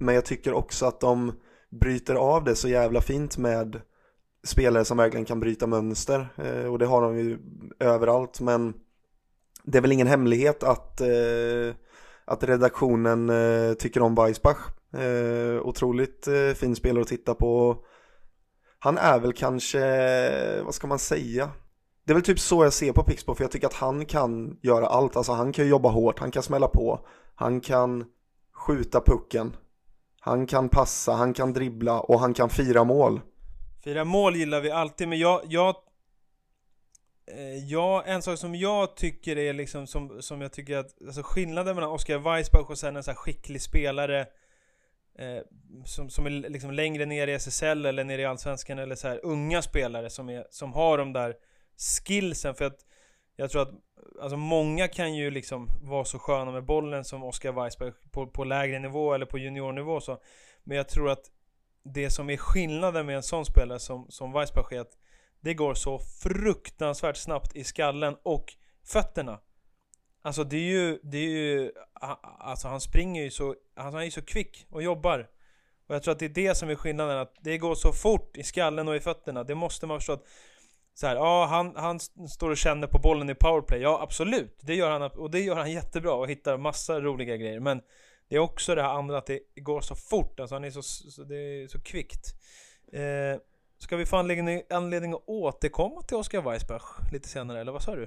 [0.00, 1.32] Men jag tycker också att de
[1.70, 3.80] bryter av det så jävla fint med
[4.44, 7.38] spelare som verkligen kan bryta mönster eh, och det har de ju
[7.78, 8.74] överallt men
[9.64, 11.74] det är väl ingen hemlighet att eh,
[12.32, 14.58] att redaktionen eh, tycker om Weissbach.
[14.96, 17.76] Eh, otroligt eh, fin spelare att titta på.
[18.78, 21.50] Han är väl kanske, vad ska man säga?
[22.04, 24.58] Det är väl typ så jag ser på Pixbo för jag tycker att han kan
[24.62, 25.16] göra allt.
[25.16, 27.06] Alltså han kan jobba hårt, han kan smälla på.
[27.34, 28.04] Han kan
[28.54, 29.56] skjuta pucken.
[30.20, 33.20] Han kan passa, han kan dribbla och han kan fira mål.
[33.84, 35.74] Fira mål gillar vi alltid, men jag, jag
[37.26, 41.22] Eh, ja, en sak som jag tycker är liksom som, som jag tycker att Alltså
[41.22, 44.20] skillnaden mellan Oscar Weissbach och sen en sån här skicklig spelare
[45.18, 45.38] eh,
[45.84, 49.20] som, som är liksom längre ner i SSL eller ner i Allsvenskan eller så här
[49.22, 51.36] unga spelare som, är, som har de där
[52.06, 52.86] skillsen för att
[53.36, 53.74] jag tror att
[54.20, 58.44] alltså många kan ju liksom vara så sköna med bollen som Oscar Weissberg på, på
[58.44, 60.22] lägre nivå eller på juniornivå så.
[60.64, 61.30] Men jag tror att
[61.84, 64.96] det som är skillnaden med en sån spelare som, som Weissberg är att
[65.42, 69.40] det går så fruktansvärt snabbt i skallen och fötterna.
[70.22, 71.72] Alltså det är ju, det är ju,
[72.38, 75.28] alltså han springer ju så, alltså han är ju så kvick och jobbar.
[75.86, 78.36] Och jag tror att det är det som är skillnaden, att det går så fort
[78.36, 79.44] i skallen och i fötterna.
[79.44, 80.26] Det måste man förstå att
[80.94, 83.80] så här, ja han, han står och känner på bollen i powerplay.
[83.80, 87.60] Ja absolut, det gör han och det gör han jättebra och hittar massa roliga grejer.
[87.60, 87.80] Men
[88.28, 90.82] det är också det här andra att det går så fort, alltså han är så,
[90.82, 92.26] så det är så kvickt.
[92.92, 93.40] Eh,
[93.82, 97.94] ska vi få anledning, anledning att återkomma till Oscar Weissbach lite senare, eller vad sa
[97.94, 98.06] du?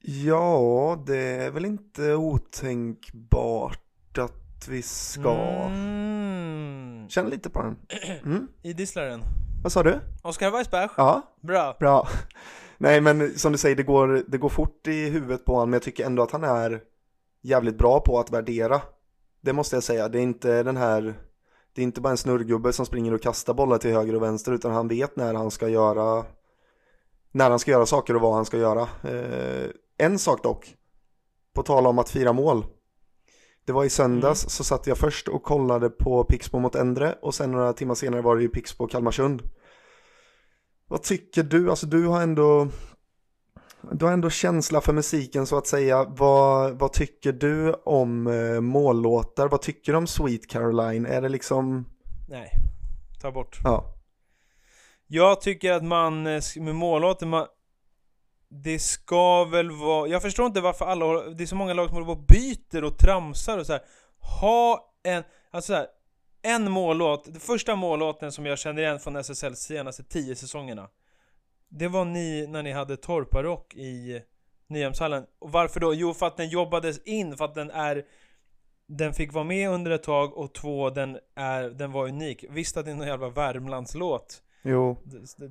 [0.00, 5.34] Ja, det är väl inte otänkbart att vi ska.
[5.70, 7.08] Mm.
[7.08, 7.76] Känn lite på den.
[8.24, 8.48] Mm.
[8.62, 9.22] Idisslaren.
[9.62, 10.00] Vad sa du?
[10.22, 10.90] Oscar Weissbach?
[10.96, 11.76] Ja, Bra.
[11.80, 12.08] bra.
[12.78, 15.76] Nej men som du säger, det går, det går fort i huvudet på honom, men
[15.76, 16.80] jag tycker ändå att han är
[17.42, 18.80] jävligt bra på att värdera.
[19.40, 21.14] Det måste jag säga, det är inte den här,
[21.74, 24.52] det är inte bara en snurrgubbe som springer och kastar bollar till höger och vänster,
[24.52, 26.24] utan han vet när han ska göra,
[27.32, 28.88] när han ska göra saker och vad han ska göra.
[29.02, 30.76] Eh, en sak dock,
[31.54, 32.64] på tal om att fira mål.
[33.64, 34.50] Det var i söndags Mm.
[34.50, 38.22] så satt jag först och kollade på Pixbo mot Endre och sen några timmar senare
[38.22, 39.42] var det ju Pixbo Kalmarsund.
[40.88, 41.70] Vad tycker du?
[41.70, 42.68] Alltså du har ändå
[43.92, 46.04] du har ändå känsla för musiken så att säga.
[46.04, 49.48] Vad, vad tycker du om eh, mållåtar?
[49.48, 51.06] Vad tycker du om Sweet Caroline?
[51.06, 51.84] Är det liksom,
[52.28, 52.52] Nej,
[53.20, 53.58] ta bort.
[53.64, 53.94] ja,
[55.06, 57.46] Jag tycker att man, eh, med mållåten, man...
[58.64, 60.08] Det ska väl vara...
[60.08, 62.84] Jag förstår inte varför alla Det är så många lag som håller på och byter
[62.84, 63.82] och tramsar och så här.
[64.40, 65.24] Ha en...
[65.50, 65.86] Alltså så här,
[66.42, 70.88] En mållåt, den första mållåten som jag känner igen från SSLs senaste tio säsongerna.
[71.74, 74.22] Det var ni när ni hade Torparock i
[74.66, 75.26] Nyhemshallen.
[75.38, 75.94] Och varför då?
[75.94, 78.04] Jo, för att den jobbades in, för att den är...
[78.86, 82.44] Den fick vara med under ett tag och två, den, är, den var unik.
[82.50, 84.42] Visst att det är någon jävla Värmlandslåt.
[84.62, 84.96] jo,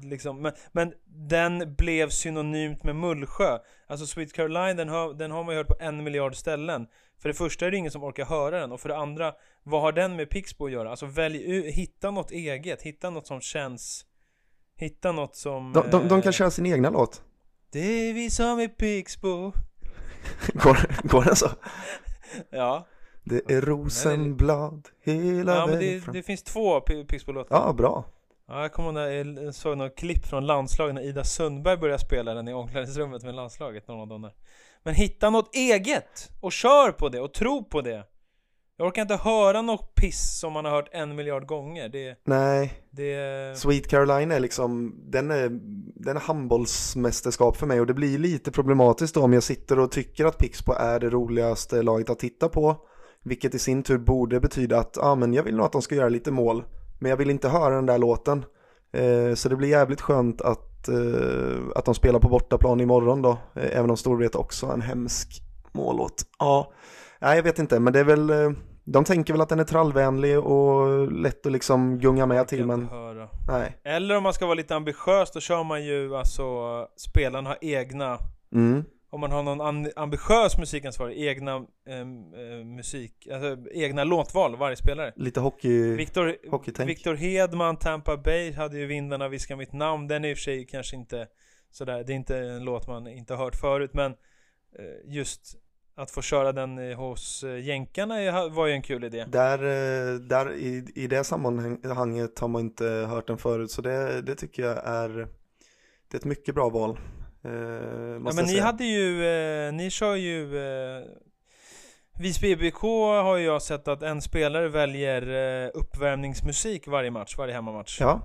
[0.03, 3.60] Liksom, men, men den blev synonymt med Mullsjö.
[3.88, 6.88] Alltså Sweet Caroline, den har, den har man ju hört på en miljard ställen.
[7.21, 9.81] För det första är det ingen som orkar höra den, och för det andra, vad
[9.81, 10.89] har den med Pixbo att göra?
[10.89, 14.05] Alltså välj ut, hitta något eget, hitta något som känns...
[14.81, 15.73] Hitta något som...
[15.73, 17.21] de, de, de eh, kan köra sin egna låt.
[17.71, 19.51] Det är vi som är Pixbo.
[20.53, 21.49] Går, går den så?
[22.49, 22.87] Ja,
[23.23, 26.13] Det är rosenblad hela ja men vägen det, fram.
[26.13, 27.55] det finns två Pi- Pixbo-låtar.
[27.55, 28.05] Ja, bra.
[28.47, 32.33] Ja, jag kommer när jag såg något klipp från landslaget när Ida Sundberg började spela
[32.33, 34.33] den i omklädningsrummet med landslaget någon av dem där.
[34.83, 36.29] Men hitta något eget!
[36.41, 38.03] Och kör på det och tro på det!
[38.81, 41.89] Jag orkar inte höra något piss som man har hört en miljard gånger.
[41.89, 43.57] Det, Nej, det...
[43.57, 45.49] Sweet Caroline är liksom, den är,
[45.95, 49.91] den är handbollsmästerskap för mig och det blir lite problematiskt då om jag sitter och
[49.91, 52.75] tycker att Pixbo är det roligaste laget att titta på.
[53.23, 55.81] Vilket i sin tur borde betyda att, ja ah, men jag vill nog att de
[55.81, 56.63] ska göra lite mål.
[56.99, 58.45] Men jag vill inte höra den där låten.
[58.93, 63.37] Eh, så det blir jävligt skönt att, eh, att de spelar på bortaplan imorgon då.
[63.55, 65.41] Eh, även om Storvreta också har en hemsk
[65.71, 66.23] mållåt.
[66.39, 66.71] Ja,
[67.19, 68.51] nej jag vet inte men det är väl, eh,
[68.91, 72.88] de tänker väl att den är trallvänlig och lätt att liksom gunga med till men
[72.88, 73.30] höra.
[73.47, 73.77] nej.
[73.84, 78.17] Eller om man ska vara lite ambitiös, då kör man ju alltså Spelarna har egna
[78.54, 78.84] Mm.
[79.10, 81.56] Om man har någon ambitiös musikansvarig, egna
[81.88, 82.06] eh,
[82.65, 85.13] musik, alltså egna låtval varje spelare.
[85.15, 86.89] Lite hockey, Victor, hockeytänk.
[86.89, 90.08] Victor Hedman, Tampa Bay, hade ju Vindarna viskar mitt namn.
[90.08, 91.27] Den är i och för sig kanske inte
[91.71, 95.58] sådär, det är inte en låt man inte har hört förut, men eh, just
[96.01, 99.25] att få köra den eh, hos eh, jänkarna var ju en kul idé.
[99.27, 104.21] Där, eh, där i, i det sammanhanget har man inte hört den förut så det,
[104.21, 105.09] det tycker jag är,
[106.07, 106.97] det är ett mycket bra val.
[107.43, 108.63] Eh, Ja, men ni säga.
[108.63, 111.03] hade ju, eh, ni kör ju eh,
[112.19, 115.21] Visby BBK har ju jag sett att en spelare väljer
[115.73, 118.01] uppvärmningsmusik varje match, varje hemmamatch.
[118.01, 118.21] Ja,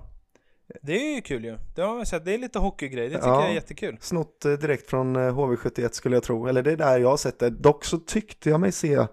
[0.81, 1.57] Det är ju kul ju.
[1.75, 3.41] Det har jag sett, det är lite hockeygrej, det tycker Ja.
[3.41, 3.97] jag är jättekul.
[4.01, 7.17] snott eh, direkt från eh, HV71 skulle jag tro, eller det är där jag har
[7.17, 7.49] sett det.
[7.49, 9.05] Dock så tyckte jag mig se,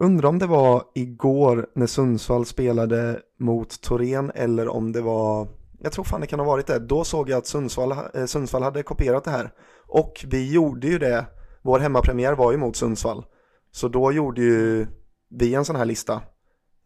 [0.00, 5.48] undrar om det var igår när Sundsvall spelade mot Torén eller om det var,
[5.80, 6.78] jag tror fan det kan ha varit det.
[6.78, 9.50] Då såg jag att Sundsvall, eh, Sundsvall hade kopierat det här.
[9.86, 11.26] Och vi gjorde ju det,
[11.62, 13.24] vår hemmapremiär var ju mot Sundsvall.
[13.70, 14.86] Så då gjorde ju
[15.30, 16.20] vi en sån här lista.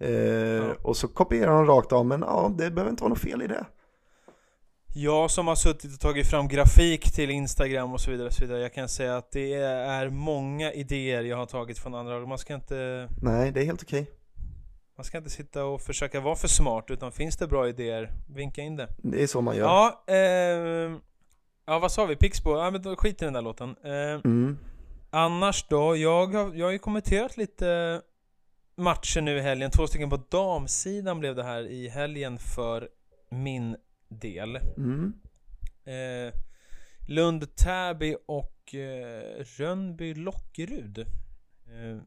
[0.00, 3.42] Eh, Och så kopierar de rakt av, men ja, det behöver inte vara något fel
[3.42, 3.64] i det.
[4.96, 8.40] Jag som har suttit och tagit fram grafik till Instagram och så vidare, och så
[8.44, 8.61] vidare.
[8.61, 12.28] Jag kan säga att det är många idéer jag har tagit från andra lag.
[12.28, 14.11] Man ska inte, Nej, det är helt okej.
[14.96, 18.62] man ska inte sitta och försöka vara för smart, utan finns det bra idéer, vinka
[18.62, 18.88] in det.
[18.98, 19.64] Det är så man gör.
[19.64, 20.96] Ja, eh,
[21.66, 22.16] ja vad sa vi?
[22.16, 22.59] Pixbo?
[22.59, 23.76] Ja men då skit i den där låten.
[23.85, 24.59] Eh, Mm.
[25.11, 25.96] Annars då?
[25.96, 28.00] Jag har, jag har ju kommenterat lite
[28.76, 29.70] matcher nu i helgen.
[29.70, 32.88] Två stycken på damsidan blev det här i helgen för
[33.30, 33.76] min
[34.18, 34.57] del.
[34.57, 35.12] Mm.
[35.85, 36.35] Eh,
[37.07, 40.98] Lund-Täby och eh, Rönnby-Lockerud.
[41.66, 42.03] Eh,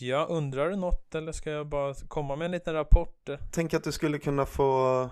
[0.00, 3.28] jag undrar du något eller ska jag bara komma med en liten rapport?
[3.52, 5.10] Tänk att du skulle kunna få,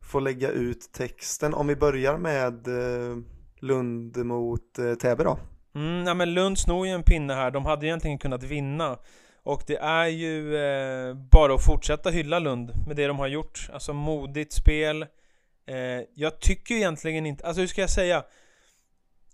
[0.00, 1.54] få lägga ut texten.
[1.54, 3.16] Om vi börjar med eh,
[3.58, 5.38] Lund mot eh, Täby då.
[5.74, 7.50] Mm, ja, men Lund snor ju en pinne här.
[7.50, 8.98] De hade egentligen kunnat vinna.
[9.42, 13.68] Och det är ju eh, bara att fortsätta hylla Lund med det de har gjort.
[13.72, 15.06] Alltså modigt spel.
[15.66, 18.24] Eh, jag tycker egentligen inte, alltså hur ska jag säga?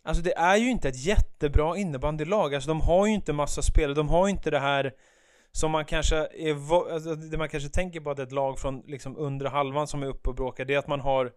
[0.02, 2.54] Alltså det är ju inte ett jättebra innebandylag.
[2.54, 3.94] Alltså de har ju inte massa spelare.
[3.94, 4.92] De har ju inte det här
[5.52, 9.16] som man kanske är, alltså det man kanske tänker på att ett lag från liksom
[9.16, 10.64] undre halvan som är uppe och bråkar.
[10.64, 11.32] Det är att man har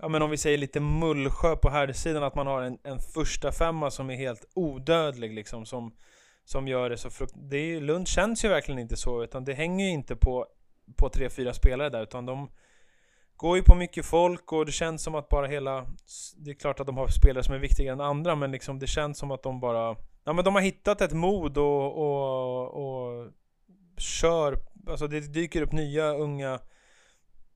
[0.00, 2.98] Ja men om vi säger lite Mullsjö på här sidan att man har en, en
[2.98, 5.94] första femma som är helt odödlig liksom som,
[6.44, 7.34] som gör det så frukt...
[7.36, 10.46] Det är, Lund känns ju verkligen inte så utan det hänger ju inte på,
[10.96, 12.50] på tre, fyra spelare där utan de
[13.38, 15.86] går ju på mycket folk och det känns som att bara hela...
[16.36, 18.86] Det är klart att de har spelare som är viktigare än andra men liksom det
[18.86, 19.96] känns som att de bara...
[20.24, 23.30] Ja men de har hittat ett mod och, och, och
[23.98, 24.58] kör...
[24.86, 26.58] Alltså det dyker upp nya unga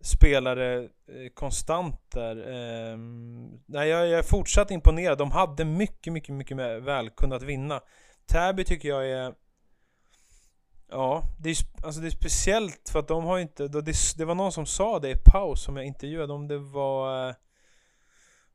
[0.01, 0.89] spelare eh,
[1.35, 2.37] konstant där.
[2.37, 2.99] Eh,
[3.67, 5.19] nej, jag, jag är fortsatt imponerad.
[5.19, 7.81] De hade mycket, mycket, mycket väl kunnat vinna.
[8.27, 9.35] Täby tycker jag är...
[10.93, 13.69] Ja, det är, alltså det är speciellt för att de har inte...
[13.69, 16.59] då Det, det var någon som sa det i paus som jag intervjuade om det
[16.59, 17.29] var...
[17.29, 17.35] Eh,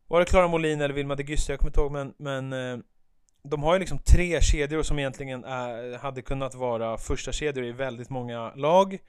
[0.07, 1.51] var det Klara Molin eller Vilma de Gysse?
[1.51, 2.13] Jag kommer inte ihåg men...
[2.17, 2.79] men eh,
[3.43, 7.71] de har ju liksom tre kedjor som egentligen är, hade kunnat vara första kedjor i
[7.71, 8.99] väldigt många lag.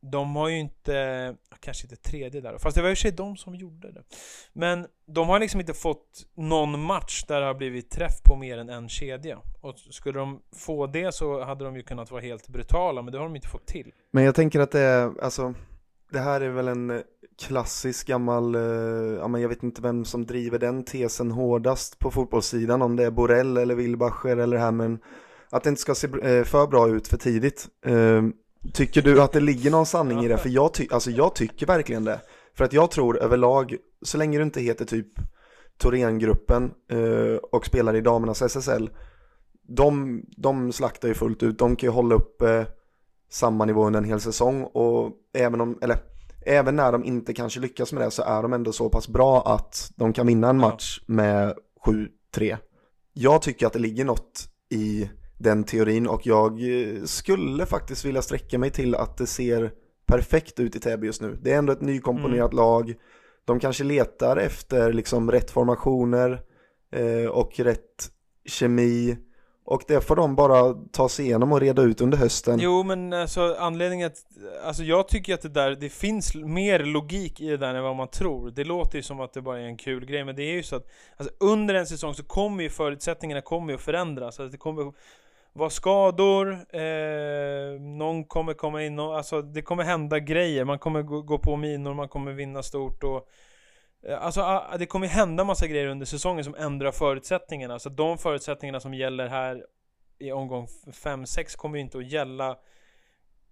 [0.00, 3.02] De har ju inte, kanske inte tredje där fast det var ju i och för
[3.02, 4.02] sig de som gjorde det.
[4.52, 8.58] Men de har liksom inte fått någon match där det har blivit träff på mer
[8.58, 9.38] än en kedja.
[9.60, 13.18] Och skulle de få det så hade de ju kunnat vara helt brutala, men det
[13.18, 13.92] har de inte fått till.
[14.10, 15.54] Men jag tänker att det är, alltså,
[16.10, 17.00] det här är väl en eh,
[17.46, 18.60] klassisk gammal, eh,
[19.18, 23.04] ja men jag vet inte vem som driver den tesen hårdast på fotbollssidan, om det
[23.04, 24.98] är Borrell eller Wilbacher eller det här, men
[25.50, 27.68] att det inte ska se eh, för bra ut för tidigt.
[27.86, 28.32] Ehm,
[28.72, 30.38] Tycker du att det ligger någon sanning i det?
[30.38, 32.20] För jag, ty- alltså jag tycker verkligen det.
[32.54, 35.08] För att jag tror överlag, så länge du inte heter typ
[35.78, 38.90] Thorengruppen eh, och spelar i damernas SSL,
[39.68, 41.58] de, de slaktar ju fullt ut.
[41.58, 42.62] De kan ju hålla upp eh,
[43.30, 45.98] samma nivå under en hel säsong och även om, eller
[46.46, 49.42] även när de inte kanske lyckas med det så är de ändå så pass bra
[49.46, 51.54] att de kan vinna en match med
[52.34, 52.56] 7-3.
[53.12, 58.22] Jag tycker att det ligger något i den teorin och jag eh, skulle faktiskt vilja
[58.22, 59.72] sträcka mig till att det ser
[60.06, 61.38] perfekt ut i Täby just nu.
[61.42, 62.94] Det är ändå ett nykomponerat lag.
[63.44, 66.42] De kanske letar efter liksom rätt formationer
[66.92, 68.10] eh, och rätt
[68.44, 69.16] kemi
[69.66, 72.58] och det får de bara ta sig igenom och reda ut under hösten.
[72.60, 74.24] Jo men alltså anledningen att,
[74.64, 77.96] alltså jag tycker att det där, det finns mer logik i det där än vad
[77.96, 78.50] man tror.
[78.50, 80.62] Det låter ju som att det bara är en kul grej, men det är ju
[80.62, 84.40] så att alltså, under en säsong så kommer ju förutsättningarna kommer ju att förändras.
[84.40, 84.92] Alltså, det kommer
[85.56, 90.64] vara skador, eh, någon kommer komma in och, alltså det kommer hända grejer.
[90.64, 93.28] Man kommer gå, gå på minor, man kommer vinna stort och
[94.08, 97.78] eh, Alltså ah, det kommer hända massa grejer under säsongen som ändrar förutsättningarna.
[97.78, 99.66] Så de förutsättningarna som gäller här
[100.18, 102.56] i omgång 5-6 kommer ju inte att gälla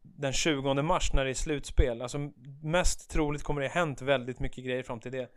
[0.02, 2.02] den 20 mars när det är slutspel.
[2.02, 2.18] Alltså
[2.62, 5.30] mest troligt kommer det ha hänt väldigt mycket grejer fram till det.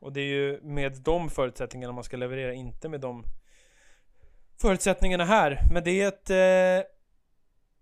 [0.00, 3.24] Och det är ju med de förutsättningarna man ska leverera, inte med de
[4.60, 5.60] förutsättningarna här.
[5.72, 6.90] Men det är ett eh,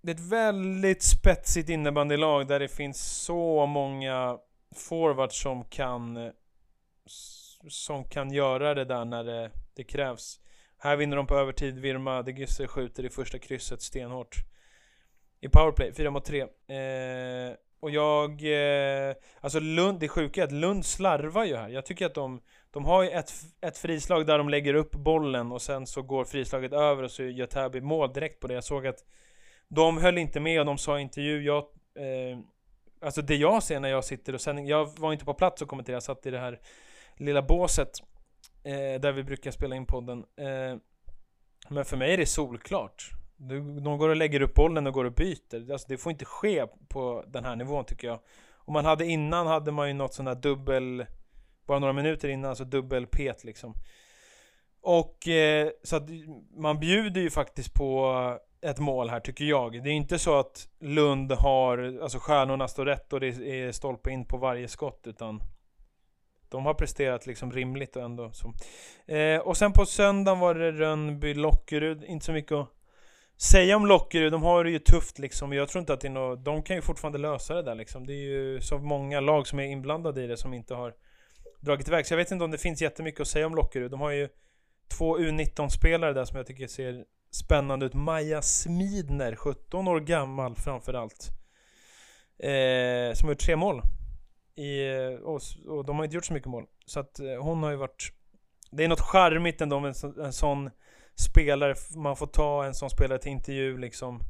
[0.03, 4.39] det är ett väldigt spetsigt innebandylag där det finns så många
[4.75, 6.33] forwards som kan
[7.69, 10.41] som kan göra det där när det, det krävs.
[10.79, 14.37] Här vinner de på övertid, Virma de Gysse skjuter i första krysset stenhårt.
[15.41, 16.41] I powerplay, 4 mot 3.
[16.41, 18.31] Eh, och jag...
[19.09, 21.69] Eh, alltså Lund, det sjuka är att Lund slarvar ju här.
[21.69, 22.41] Jag tycker att de...
[22.77, 26.25] De har ju ett, ett frislag där de lägger upp bollen och sen så går
[26.25, 28.55] frislaget över och så gör Täby mål direkt på det.
[28.55, 29.05] Jag såg att
[29.69, 31.59] de höll inte med och de sa i intervju, jag...
[31.95, 32.39] Eh,
[33.01, 35.69] alltså det jag ser när jag sitter och sen, jag var inte på plats och
[35.69, 36.61] kommenterade, jag satt i det här
[37.17, 37.91] lilla båset
[38.65, 40.19] eh, där vi brukar spela in podden.
[40.19, 40.79] Eh,
[41.69, 43.11] men för mig är det solklart.
[43.37, 45.73] Du, de går och lägger upp bollen och går och byter.
[45.73, 48.21] Alltså, det får inte ske på den här nivån tycker jag.
[48.55, 51.07] Om man hade innan hade man ju något sån där dubbel,
[51.67, 53.75] bara några minuter innan, alltså dubbel pet liksom.
[54.81, 56.09] Och eh, så att
[56.57, 58.13] man bjuder ju faktiskt på
[58.61, 59.85] ett mål här tycker jag.
[59.85, 64.11] Det är inte så att Lund har, alltså stjärnorna står rätt och det är stolpe
[64.11, 65.41] in på varje skott utan
[66.49, 68.53] de har presterat liksom rimligt och ändå så.
[69.13, 72.69] Eh, och sen på söndagen var det Rönnby, Lockerud, inte så mycket att
[73.37, 75.53] säga om Lockerud, de har det ju tufft liksom.
[75.53, 78.07] Jag tror inte att det är något, de kan ju fortfarande lösa det där liksom.
[78.07, 80.95] Det är ju så många lag som är inblandade i det som inte har
[81.67, 82.07] dragit iväg.
[82.07, 83.91] Så jag vet inte om det finns jättemycket att säga om Lockerud.
[83.91, 84.29] De har ju
[84.89, 87.95] två U19-spelare där som jag tycker ser spännande ut.
[87.95, 91.31] Maja Smidner, 17 år gammal framförallt.
[92.39, 93.83] Eh, som har gjort tre mål.
[94.55, 96.67] I, eh, och, och, de har inte gjort så mycket mål.
[96.87, 98.13] Så att eh, hon har ju varit...
[98.71, 100.71] Det är något charmigt ändå med en, så, en sån
[101.15, 101.75] spelare.
[101.97, 104.21] Man får ta en sån spelare till intervju liksom.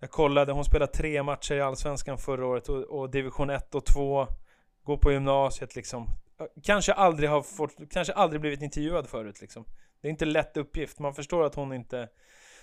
[0.00, 3.86] Jag kollade, hon spelade tre matcher i Allsvenskan förra året och, och division 1 och
[3.86, 4.26] 2.
[4.82, 6.08] Går på gymnasiet liksom.
[6.62, 9.64] Kanske aldrig har fått, kanske aldrig blivit intervjuad förut liksom.
[10.00, 10.98] Det är inte lätt uppgift.
[10.98, 12.08] Man förstår att hon inte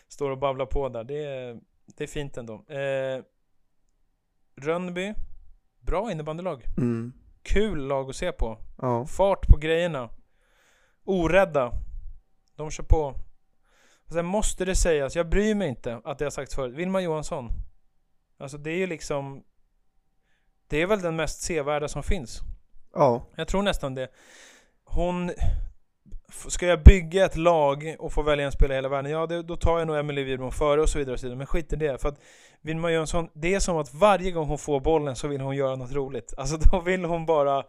[0.07, 1.03] står och babblar på där.
[1.03, 2.53] Det är, det är fint ändå.
[2.53, 3.23] Eh,
[4.55, 5.13] Rönnby.
[5.79, 6.63] Bra innebandylag.
[6.77, 7.13] Mm.
[7.43, 8.57] Kul lag att se på.
[8.81, 9.05] Ja.
[9.05, 10.09] Fart på grejerna.
[11.03, 11.71] Orädda.
[12.55, 13.15] De kör på.
[14.05, 16.75] Och sen måste det sägas, jag bryr mig inte att det har sagts förut.
[16.75, 17.49] Vilma Johansson.
[18.37, 19.43] Alltså det är ju liksom...
[20.67, 22.41] Det är väl den mest sevärda som finns
[22.93, 23.25] ja.
[23.35, 24.07] Jag tror nästan det.
[24.83, 25.31] Hon...
[26.47, 29.11] Ska jag bygga ett lag och få välja en spelare i hela världen?
[29.11, 31.37] Ja, det, då tar jag nog Emelie Wibron före och så vidare och så vidare.
[31.37, 32.01] Men skit i det.
[32.01, 32.19] För att
[32.61, 35.75] Vilma Jönsson, det är som att varje gång hon får bollen så vill hon göra
[35.75, 36.33] något roligt.
[36.37, 37.63] Alltså då vill hon bara...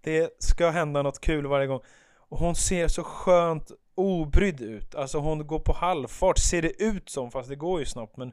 [0.00, 1.80] Det ska hända något kul varje gång.
[2.16, 4.94] Och hon ser så skönt obrydd ut.
[4.94, 8.16] Alltså hon går på halvfart, ser det ut som, fast det går ju snabbt.
[8.16, 8.32] Men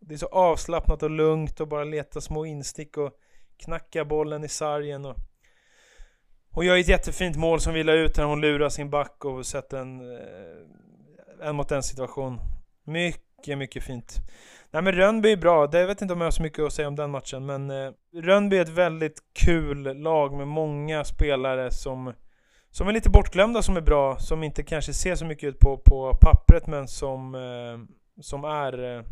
[0.00, 3.12] det är så avslappnat och lugnt och bara leta små instick och
[3.64, 5.04] knacka bollen i sargen.
[5.04, 5.16] Och
[6.50, 9.78] hon gör ett jättefint mål som vilar ut när hon lurar sin back och sätter
[9.78, 12.40] en, eh, en mot en situation.
[12.84, 14.16] Mycket, mycket fint.
[14.70, 16.72] Nej men Rönnby är bra, det jag vet inte om jag har så mycket att
[16.72, 21.70] säga om den matchen men eh, Rönnby är ett väldigt kul lag med många spelare
[21.70, 22.12] som
[22.70, 25.76] som är lite bortglömda som är bra, som inte kanske ser så mycket ut på,
[25.76, 27.78] på pappret men som, eh,
[28.22, 29.02] som är eh,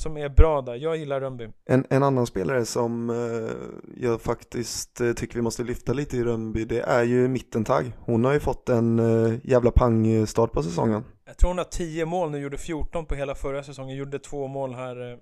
[0.00, 0.74] som är bra där.
[0.74, 1.48] Jag gillar Rönnby.
[1.64, 6.24] En, en annan spelare som eh, jag faktiskt eh, tycker vi måste lyfta lite i
[6.24, 7.92] Rönnby, det är ju Mittentag.
[7.98, 11.04] Hon har ju fått en eh, jävla pangstart på säsongen.
[11.26, 14.46] Jag tror hon har 10 mål nu, gjorde 14 på hela förra säsongen, gjorde två
[14.46, 15.18] mål här, eh,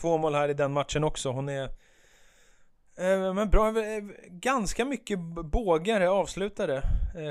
[0.00, 1.30] två mål här i den matchen också.
[1.30, 1.64] Hon är
[2.98, 5.18] eh, men bra, eh, ganska mycket
[5.52, 6.82] bågare, avslutare,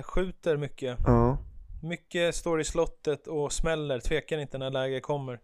[0.03, 0.97] skjuter mycket.
[1.05, 1.37] Ja.
[1.83, 5.39] Mycket står i slottet och smäller, tvekar inte när läge kommer.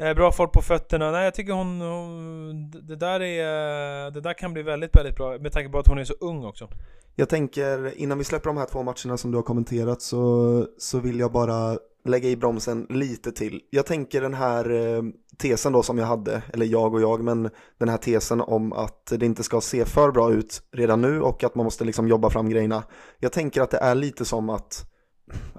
[0.00, 1.10] Eh, bra fart på fötterna.
[1.10, 5.38] Nej, jag tycker hon, hon det, där är, det där kan bli väldigt, väldigt bra
[5.38, 6.68] med tanke på att hon är så ung också.
[7.16, 10.98] Jag tänker, innan vi släpper de här två matcherna som du har kommenterat så, så
[10.98, 13.60] vill jag bara lägga i bromsen lite till.
[13.70, 15.02] Jag tänker den här eh,
[15.38, 19.12] tesen då som jag hade, eller jag och jag, men den här tesen om att
[19.16, 22.30] det inte ska se för bra ut redan nu och att man måste liksom jobba
[22.30, 22.82] fram grejerna.
[23.18, 24.89] Jag tänker att det är lite som att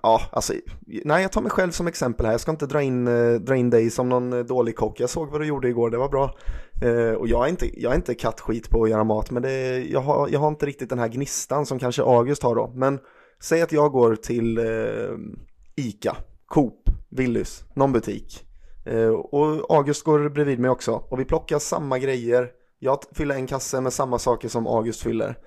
[0.04, 0.54] Ja, alltså,
[1.06, 2.34] nej jag tar mig själv som exempel här.
[2.34, 5.00] Jag ska inte dra in, eh, dra in dig som någon eh, dålig kock.
[5.00, 6.36] Jag såg vad du gjorde igår, det var bra.
[6.82, 9.80] Eh, och jag är inte, jag är inte kattskit på att göra mat, men det,
[9.80, 12.74] jag, har, jag har inte riktigt den här gnistan som kanske August har då.
[12.76, 13.00] Men
[13.44, 14.66] säg att jag går till eh,
[15.76, 18.46] Ica, Coop, Willys, någon butik.
[18.86, 20.92] Eh, och August går bredvid mig också.
[20.92, 22.50] Och vi plockar samma grejer.
[22.80, 25.38] Jag fyller en kasse med samma saker som August fyller.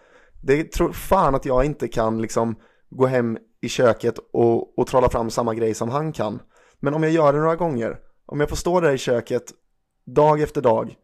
[0.42, 2.56] Det tror fan att jag inte kan liksom
[2.90, 6.42] gå hem i köket och, och trolla fram samma grej som han kan.
[6.80, 9.52] Men om jag gör det några gånger, om jag får stå där i köket
[10.06, 10.94] dag efter dag,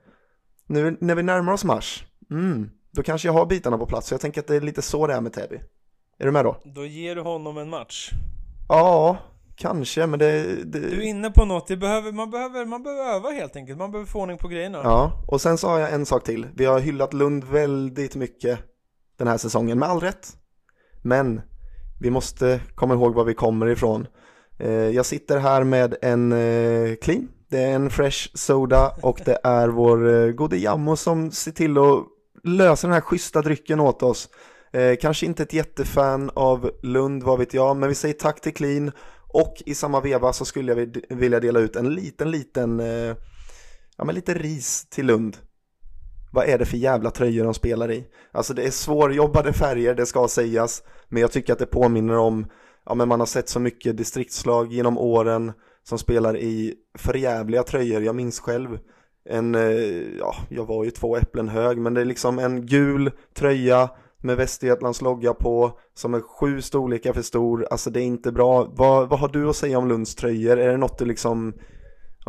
[0.66, 4.08] nu när vi närmar oss mars, mm, då kanske jag har bitarna på plats.
[4.08, 5.60] Så jag tänker att det är lite så det är med Täby.
[6.18, 6.56] Är du med då?
[6.64, 8.10] Då ger du honom en match.
[8.68, 9.18] Ja,
[9.56, 10.42] kanske, men det...
[10.64, 10.78] det...
[10.80, 13.90] Du är inne på något, det behöver, man, behöver, man behöver öva helt enkelt, man
[13.90, 14.80] behöver få ordning på grejerna.
[14.84, 16.46] Ja, och sen så har jag en sak till.
[16.54, 18.58] Vi har hyllat Lund väldigt mycket
[19.18, 20.36] den här säsongen, med all rätt.
[21.02, 21.40] Men
[22.00, 24.06] vi måste komma ihåg var vi kommer ifrån.
[24.58, 29.38] Eh, jag sitter här med en eh, clean, det är en fresh soda och det
[29.44, 32.04] är vår eh, gode Jammo som ser till att
[32.44, 34.28] lösa den här schyssta drycken åt oss.
[35.00, 38.92] Kanske inte ett jättefan av Lund, vad vet jag, men vi säger tack till clean
[39.28, 42.78] och i samma veva så skulle jag vilja dela ut en liten, liten,
[43.96, 45.36] ja men lite ris till Lund
[46.32, 48.06] vad är det för jävla tröjor de spelar i?
[48.32, 52.46] Alltså det är svårjobbade färger, det ska sägas, men jag tycker att det påminner om,
[52.86, 55.52] ja men man har sett så mycket distriktslag genom åren,
[55.82, 58.02] som spelar i förjävliga tröjor.
[58.02, 58.78] Jag minns själv
[59.28, 63.10] en, eh, ja, jag var ju två äpplen hög, men det är liksom en gul
[63.34, 63.90] tröja
[64.22, 67.66] med Västergötlands logga på som är sju storlekar för stor.
[67.70, 68.72] Alltså det är inte bra.
[68.76, 70.58] Vad, vad har du att säga om Lunds tröjor?
[70.58, 71.54] Är det något du liksom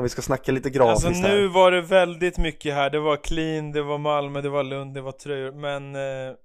[0.01, 1.47] om vi ska snacka lite grafiskt Alltså nu här.
[1.47, 5.01] var det väldigt mycket här, det var clean, det var Malmö, det var Lund, det
[5.01, 5.51] var tröjor.
[5.51, 6.35] Men, eh,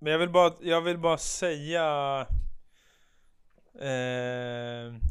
[0.00, 1.86] men jag vill bara, jag vill bara säga
[3.80, 3.88] eh,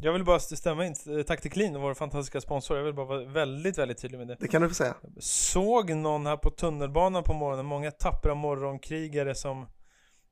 [0.02, 2.76] Jag vill bara stämma in, eh, tack till Clean, vår fantastiska sponsor.
[2.76, 4.36] Jag vill bara vara väldigt, väldigt tydlig med det.
[4.40, 4.94] Det kan du få säga.
[5.20, 9.66] Såg någon här på tunnelbanan på morgonen, många tappra morgonkrigare som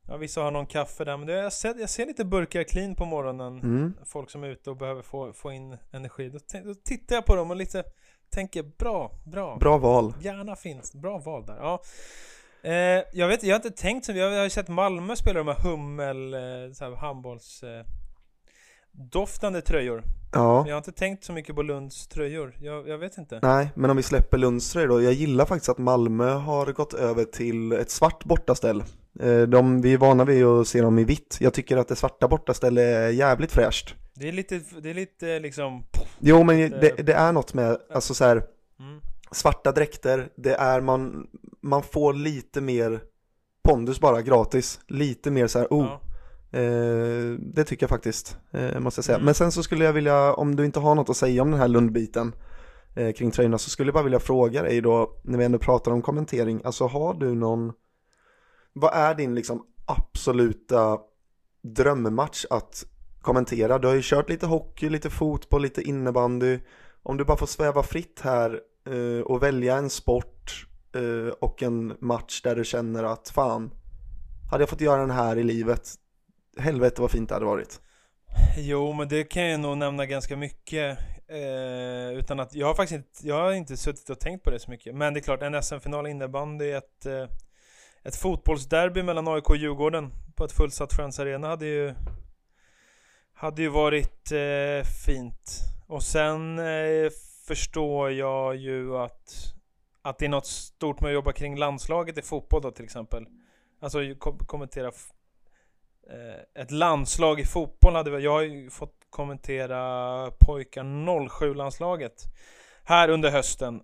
[0.06, 2.94] Ja vissa har någon kaffe där men det, jag, ser, jag ser lite burkar clean
[2.94, 3.94] på morgonen Mm.
[4.04, 7.36] Folk som är ute och behöver få, få in energi då, då tittar jag på
[7.36, 7.84] dem och lite
[8.30, 10.14] tänker bra, bra, Bra val.
[10.20, 11.82] Gärna finns, bra val där ja.
[12.62, 15.70] eh, Jag vet jag har inte tänkt så, jag har sett Malmö spela de här
[15.70, 17.84] hummel, eh, så här handbolls eh,
[18.92, 20.02] Doftande tröjor
[20.34, 20.60] Ja.
[20.60, 23.70] Men jag har inte tänkt så mycket på Lunds tröjor, jag, jag vet inte Nej,
[23.74, 25.02] men om vi släpper Lunds tröjor då.
[25.02, 28.84] Jag gillar faktiskt att Malmö har gått över till ett svart bortaställ.
[29.20, 31.36] Eh, De, vi är vana vid att se dem i vitt.
[31.40, 33.94] Jag tycker att det svarta bortaställ är jävligt fräscht.
[34.14, 35.84] Det är lite, det är lite liksom
[36.18, 38.36] Jo, men det, det är något med, alltså så här,
[38.80, 39.00] mm.
[39.30, 41.26] svarta dräkter, det är man,
[41.62, 43.00] man får lite mer
[43.64, 44.80] pondus bara gratis.
[44.88, 46.00] Lite mer så här, oh, ja.
[46.54, 49.16] Eh, det tycker jag faktiskt, eh, måste jag säga.
[49.16, 49.24] Mm.
[49.24, 51.60] Men sen så skulle jag vilja, om du inte har något att säga om den
[51.60, 52.34] här Lundbiten
[52.94, 55.92] eh, kring tröjorna så skulle jag bara vilja fråga dig då, när vi ändå pratar
[55.92, 57.72] om kommentering, alltså har du någon,
[58.72, 60.98] vad är din liksom absoluta
[61.62, 62.84] drömmatch att
[63.20, 63.78] kommentera?
[63.78, 66.58] Du har ju kört lite hockey, lite fotboll, lite innebandy.
[67.02, 68.60] Om du bara får sväva fritt här
[69.24, 70.66] och välja en sport
[71.40, 73.70] och en match där du känner att fan,
[74.50, 75.94] hade jag fått göra den här i livet,
[76.58, 77.80] helvete vad fint det hade varit.
[78.56, 80.98] Jo, men det kan jag nog nämna ganska mycket.
[81.28, 84.58] Eh, utan att jag har faktiskt inte, jag har inte suttit och tänkt på det
[84.58, 84.94] så mycket.
[84.94, 87.28] Men det är klart, en SM-final innebandy, ett, eh,
[88.02, 91.94] ett fotbollsderby mellan AIK och Djurgården på ett fullsatt Friends Arena hade ju,
[93.34, 95.60] hade ju varit eh, fint.
[95.86, 97.10] Och sen eh,
[97.46, 99.54] förstår jag ju att,
[100.02, 103.26] att det är något stort med att jobba kring landslaget i fotboll då till exempel.
[103.80, 104.92] Alltså kom, kommentera
[106.54, 112.24] ett landslag i fotboll hade vi, jag har ju fått kommentera pojkar 07-landslaget
[112.84, 113.80] här under hösten.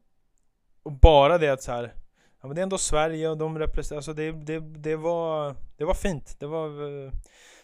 [0.82, 1.94] Och bara det att så här,
[2.40, 5.84] ja men det är ändå Sverige och de representerar, alltså det, det, det var, det
[5.84, 6.36] var fint.
[6.38, 7.12] Det var, eh,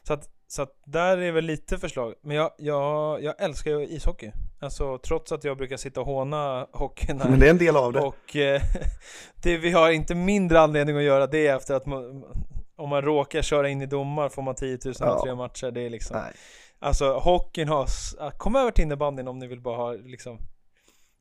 [0.03, 2.15] så att, så att där är väl lite förslag.
[2.21, 4.33] Men jag, jag, jag älskar ju ishockey.
[4.61, 7.31] Alltså trots att jag brukar sitta och håna hockeyn här.
[7.31, 8.01] Men det är en del av det.
[8.01, 8.63] Och eh,
[9.43, 12.25] det vi har inte mindre anledning att göra det efter att man,
[12.77, 15.23] om man råkar köra in i domar får man 10 000 Ja.
[15.25, 15.71] tre matcher.
[15.71, 16.33] Det är liksom, Nej.
[16.79, 17.87] alltså hockeyn har,
[18.39, 20.39] kom över till innebandyn om ni vill bara ha liksom,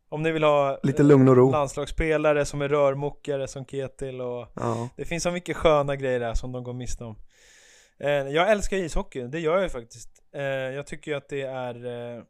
[0.10, 1.52] om ni vill ha Lite eh, lugn och ro.
[1.52, 4.90] landslagsspelare som är rörmokare som Ketil och Ja.
[4.98, 7.16] det finns så mycket sköna grejer där som de går miste om.
[8.00, 10.10] Eh, jag älskar ishockey, det gör jag faktiskt.
[10.34, 11.86] Eh, jag tycker ju att det är
[12.18, 12.24] eh,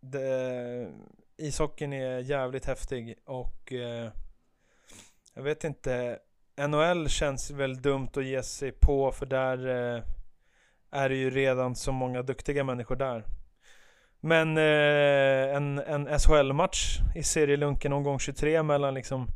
[0.00, 0.88] det,
[1.36, 4.10] Ishockeyn är jävligt häftig och eh,
[5.34, 6.18] jag vet inte
[6.66, 10.02] NHL känns väl dumt att ge sig på för där eh,
[10.90, 13.24] är det ju redan så många duktiga människor där.
[14.20, 19.26] Men eh, en, en SHL-match i serielunken omgång 23 mellan liksom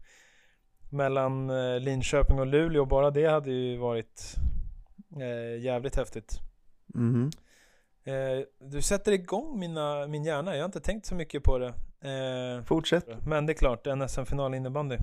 [0.91, 4.35] mellan eh, Linköping och Luleå, bara det hade ju varit
[5.20, 6.39] eh, jävligt häftigt.
[8.05, 11.75] Eh, du sätter igång mina, min hjärna, jag har inte tänkt så mycket på det.
[12.01, 13.07] Eh, Fortsätt.
[13.27, 14.97] men det är klart, en SM-final innebandy.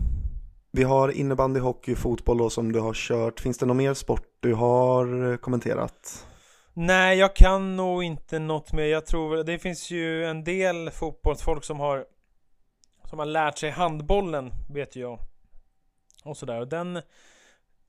[0.72, 3.40] Vi har innebandy, hockey, fotboll då som du har kört.
[3.40, 6.26] Finns det någon mer sport du har eh, kommenterat?
[6.74, 8.86] Nej, jag kan nog inte något mer.
[8.86, 12.06] Jag tror väl- det finns ju en del fotbollsfolk som har
[13.10, 15.20] som har lärt sig handbollen, vet ju jag.
[16.24, 16.60] Och sådär.
[16.60, 17.02] Och den,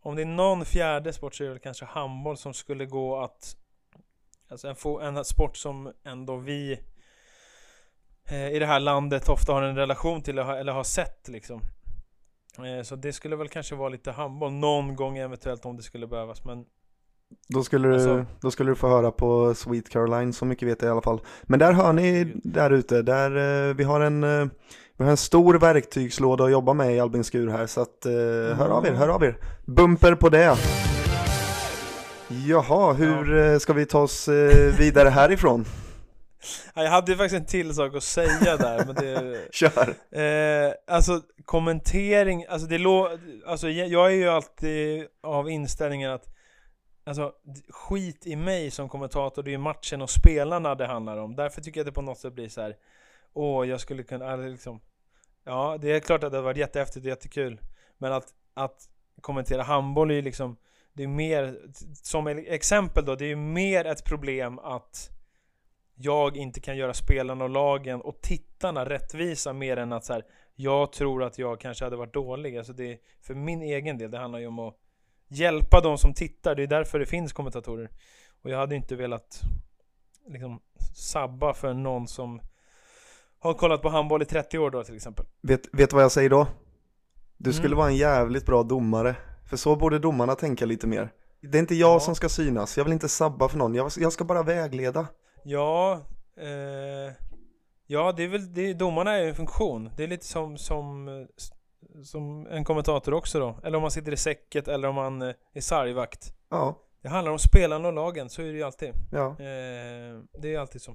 [0.03, 3.21] om det är någon fjärde sport så är det väl kanske handboll som skulle gå
[3.21, 3.57] att
[4.49, 6.81] Alltså en, fo- en sport som ändå vi
[8.31, 11.29] eh, i det här landet ofta har en relation till eller har, eller har sett
[11.29, 11.61] liksom.
[12.59, 16.07] Eh, så det skulle väl kanske vara lite handboll någon gång eventuellt om det skulle
[16.07, 16.45] behövas.
[16.45, 16.65] Men
[17.49, 20.83] Då skulle, du, Alltså- då skulle du få höra på Sweet Caroline, så mycket vet
[20.83, 21.21] jag i alla fall.
[21.43, 24.47] Men där hör ni där ute, där eh, vi har en eh,
[24.97, 28.13] vi har en stor verktygslåda att jobba med i Albin Skur här, så att eh,
[28.57, 29.37] hör av er, hör av er.
[29.67, 30.57] Bumper på det.
[32.47, 34.29] Jaha, hur eh, ska vi ta oss
[34.79, 35.65] vidare härifrån?
[36.75, 39.49] Ja, Jag hade ju faktiskt en till sak att säga där, men det...
[39.53, 39.95] Kör!
[40.21, 43.19] Eh, alltså kommentering, alltså det lå...
[43.47, 46.27] Alltså jag är ju alltid av inställningen att
[47.05, 47.33] Alltså,
[47.69, 51.37] skit i mig som kommentator, det är ju matchen och spelarna det handlar om.
[51.37, 52.77] Därför tycker jag att det på något sätt blir så här.
[53.33, 54.81] Åh, jag skulle kunna, eller liksom
[55.45, 57.61] Ja, det är klart att det hade varit jättehäftigt och jättekul
[57.99, 58.89] Men att, att
[59.21, 60.57] kommentera handboll är ju liksom
[60.93, 61.59] Det är mer,
[62.03, 65.11] som exempel då, det är ju mer ett problem att
[66.03, 70.25] Jag inte kan göra spelarna och lagen och tittarna rättvisa mer än att så här,
[70.55, 74.19] Jag tror att jag kanske hade varit dålig, alltså det För min egen del, det
[74.19, 74.75] handlar ju om att
[75.29, 77.91] Hjälpa de som tittar, det är därför det finns kommentatorer
[78.43, 79.41] Och jag hade inte velat
[80.29, 80.61] Liksom
[80.95, 82.41] sabba för någon som
[83.39, 85.27] har kollat på handboll i 30 år då till exempel.
[85.43, 86.47] Vet, vet vad jag säger då?
[87.37, 87.79] Du skulle Mm.
[87.79, 89.15] vara en jävligt bra domare.
[89.49, 91.11] För så borde domarna tänka lite mer.
[91.41, 92.01] Det är inte jag Ja.
[92.01, 95.07] som ska synas, jag vill inte sabba för någon, jag, jag ska bara vägleda.
[95.45, 96.01] Ja,
[96.41, 97.13] eh,
[97.87, 99.91] ja det är väl, det, domarna är en funktion.
[99.97, 103.59] Det är lite som, som, eh, som en kommentator också då.
[103.65, 106.35] Eller om man sitter i säcket eller om man eh, är sargvakt.
[106.51, 108.93] Ja, Det handlar om spelarna och lagen, så är det ju alltid.
[109.13, 109.27] ja.
[109.31, 110.95] Eh, det är alltid så.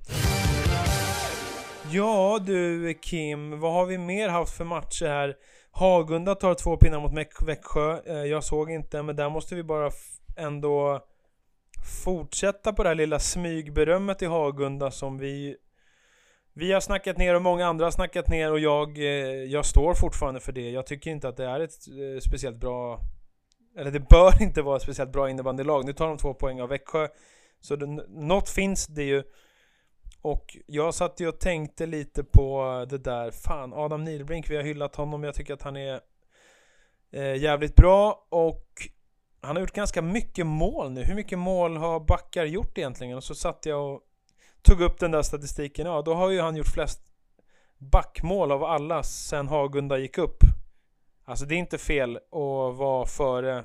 [1.91, 5.35] Ja du Kim, vad har vi mer haft för matcher här?
[5.71, 7.99] Hagunda tar två pinnar mot Växjö.
[8.05, 9.91] Eh, jag såg inte, men där måste vi bara
[10.37, 11.05] ändå
[11.85, 15.57] fortsätta på det här lilla smygberömmet i Hagunda som vi
[16.57, 19.05] vi har snackat ner och många andra har snackat ner och jag, eh,
[19.43, 20.69] jag står fortfarande för det.
[20.69, 22.99] Jag tycker inte att det är ett eh, speciellt bra
[23.77, 25.85] eller det bör inte vara ett speciellt bra innebandylag.
[25.85, 27.07] Nu tar de två poäng av Växjö.
[27.61, 29.23] Så det, något finns det ju.
[30.21, 33.31] Och jag satt ju och tänkte lite på det där.
[33.31, 35.23] Fan, Adam Nilbrink, vi har hyllat honom.
[35.23, 35.99] Jag tycker att han är
[37.11, 38.27] eh, jävligt bra.
[38.29, 38.89] Och
[39.45, 41.03] han har gjort ganska mycket mål nu.
[41.03, 43.17] Hur mycket mål har Backar gjort egentligen?
[43.17, 44.01] Och så satt jag och
[44.61, 45.85] tog upp den där statistiken.
[45.85, 47.01] Ja, då har ju han gjort flest
[47.77, 50.37] backmål av alla sen Hagunda gick upp.
[51.25, 53.63] Alltså det är inte fel att vara före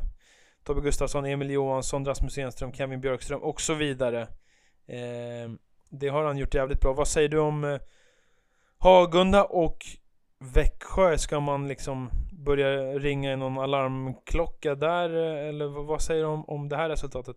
[0.65, 4.23] Tobbe Gustafsson, Emil Johansson, Rasmus Enström, Kevin Björkström och så vidare.
[4.87, 5.51] Eh,
[5.91, 6.93] det har han gjort jävligt bra.
[6.93, 7.81] Vad säger du om eh,
[8.79, 9.87] Hagunda och
[10.39, 11.19] Växjö?
[11.19, 12.11] Ska man liksom
[12.45, 15.11] Börjar ringa i någon alarmklocka där?
[15.49, 17.37] Eller vad- säger du om, om det här resultatet?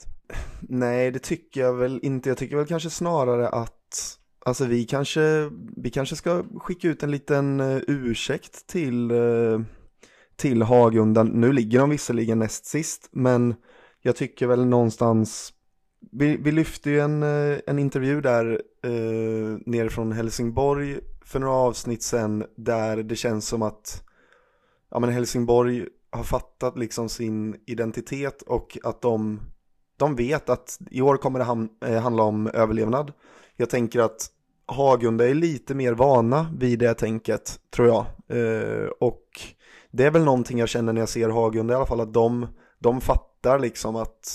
[0.62, 2.30] Nej, det tycker jag väl inte.
[2.30, 7.12] Jag tycker väl kanske snarare att Alltså vi kanske, vi kanske ska skicka ut en
[7.12, 9.60] liten eh, ursäkt till, eh,
[10.36, 11.24] till Hagunda.
[11.24, 13.56] Nu ligger de visserligen näst sist, men
[14.02, 15.54] jag tycker väl någonstans
[16.12, 21.54] vi, vi lyfte ju en, eh, en intervju där eh, nere från Helsingborg för några
[21.54, 24.04] avsnitt sen där det känns som att
[24.94, 29.42] ja, men Helsingborg har fattat liksom sin identitet och att de,
[29.98, 33.14] de vet att i år kommer det ham, eh, handla om överlevnad.
[33.56, 34.28] Jag tänker att
[34.66, 38.06] Hagunda är lite mer vana vid det tänket, tror jag.
[38.28, 39.24] Eh, och
[39.92, 42.48] det är väl någonting jag känner när jag ser Hagunda i alla fall, att de,
[42.80, 44.30] de fattar liksom att,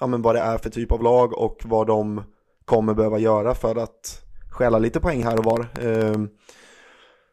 [0.00, 2.22] ja men vad det är för typ av lag och vad de
[2.64, 5.66] kommer behöva göra för att stjäla lite poäng här och var.
[5.80, 6.18] Eh,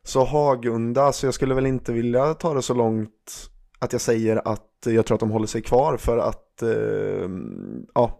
[0.03, 3.49] så Hagunda, så jag skulle väl inte vilja ta det så långt
[3.79, 7.29] att jag säger att jag tror att de håller sig kvar för att, eh,
[7.93, 8.19] ja,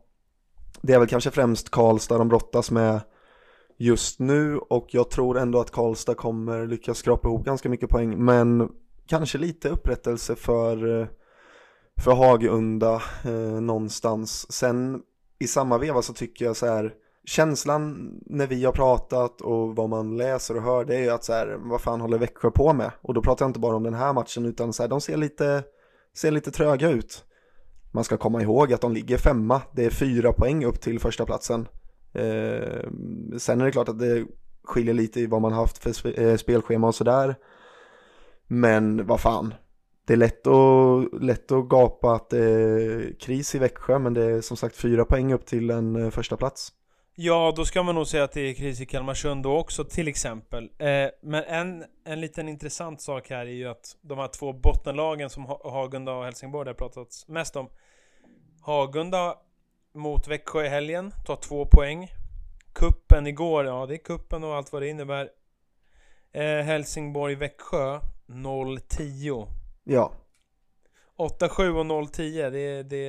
[0.82, 3.02] det är väl kanske främst Karlstad de brottas med
[3.78, 8.26] just nu och jag tror ändå att Karlstad kommer lyckas skrapa ihop ganska mycket poäng
[8.26, 8.70] men
[9.08, 11.08] kanske lite upprättelse för, eh,
[12.02, 14.52] för Hagunda eh, någonstans.
[14.52, 15.02] Sen
[15.40, 16.94] i samma veva så tycker jag så här
[17.26, 21.24] känslan när vi har pratat och vad man läser och hör det är ju att
[21.24, 22.92] så här, vad fan håller Växjö på med?
[23.02, 25.18] Och då pratar jag inte bara om den här matchen utan så här, de ser
[25.18, 25.64] lite,
[26.16, 27.24] ser lite tröga ut.
[27.92, 31.26] Man ska komma ihåg att de ligger femma, det är fyra poäng upp till första
[31.26, 31.68] platsen.
[32.14, 32.84] Eh,
[33.38, 34.26] sen är det klart att det
[34.64, 37.36] skiljer lite i vad man haft för sp eh, spelschema och sådär.
[38.48, 39.54] Men vad fan,
[40.06, 44.24] det är lätt att, lätt att gapa att det är kris i Växjö men det
[44.24, 46.74] är som sagt fyra poäng upp till en eh, första plats.
[47.24, 50.08] Ja, då ska man nog säga att det är kris i Kalmarsund då också till
[50.08, 50.72] exempel.
[50.78, 55.30] Eh, men en, en liten intressant sak här är ju att de här två bottenlagen
[55.30, 57.70] som Ha- Hagunda och Helsingborg har pratats mest om.
[58.62, 59.38] Hagunda
[59.94, 62.08] mot Växjö i helgen, tar två poäng.
[62.74, 65.30] Kuppen igår, ja det är kuppen och allt vad det innebär.
[66.32, 69.48] Eh, Helsingborg-Växjö 0-10.
[69.84, 70.12] Ja,
[71.18, 73.08] 8-7 och 0-10, det, det,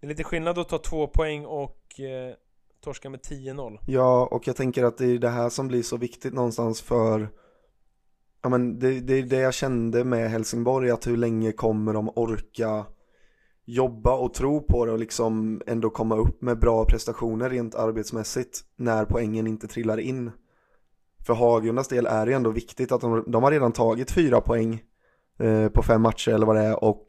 [0.00, 3.78] det är lite skillnad att ta två poäng och eh, med 10-0.
[3.86, 7.28] Ja, och jag tänker att det är det här som blir så viktigt någonstans för
[8.42, 12.08] Ja men det, det är det jag kände med Helsingborg, att hur länge kommer de
[12.08, 12.86] orka
[13.64, 18.60] jobba och tro på det och liksom ändå komma upp med bra prestationer rent arbetsmässigt
[18.76, 20.30] när poängen inte trillar in.
[21.26, 24.82] För Hagundas del är det ändå viktigt att de, de har redan tagit fyra poäng
[25.38, 27.06] eh, på fem matcher eller vad det är och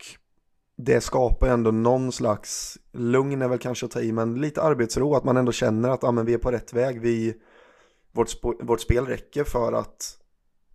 [0.77, 4.61] det skapar ju ändå någon slags, lugn är väl kanske att ta i, men lite
[4.61, 7.35] arbetsro, att man ändå känner att ah, men vi är på rätt väg, vi,
[8.11, 10.17] vårt, sp- vårt spel räcker för att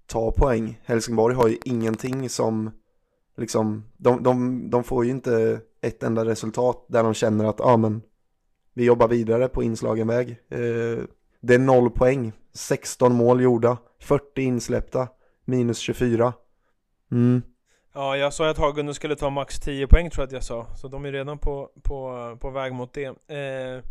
[0.06, 0.80] ta poäng.
[0.84, 2.70] Helsingborg har ju ingenting som,
[3.36, 7.76] liksom, de, de, de får ju inte ett enda resultat där de känner att ah,
[7.76, 8.02] men
[8.74, 10.30] vi jobbar vidare på inslagen väg.
[10.48, 11.04] Eh,
[11.40, 15.08] det är noll poäng, 16 mål gjorda, 40 insläppta,
[15.44, 16.32] minus 24.
[17.12, 17.42] Mm.
[17.98, 20.66] Ja, jag sa att Hagunde skulle ta max 10 poäng tror jag att jag sa.
[20.76, 23.06] Så de är redan på, på, på väg mot det.
[23.06, 23.82] Eh,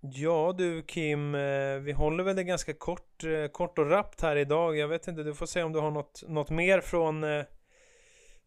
[0.00, 4.36] ja du Kim, eh, vi håller väl det ganska kort, eh, kort och rappt här
[4.36, 4.76] idag.
[4.76, 7.44] Jag vet inte, du får se om du har något, något mer från, eh,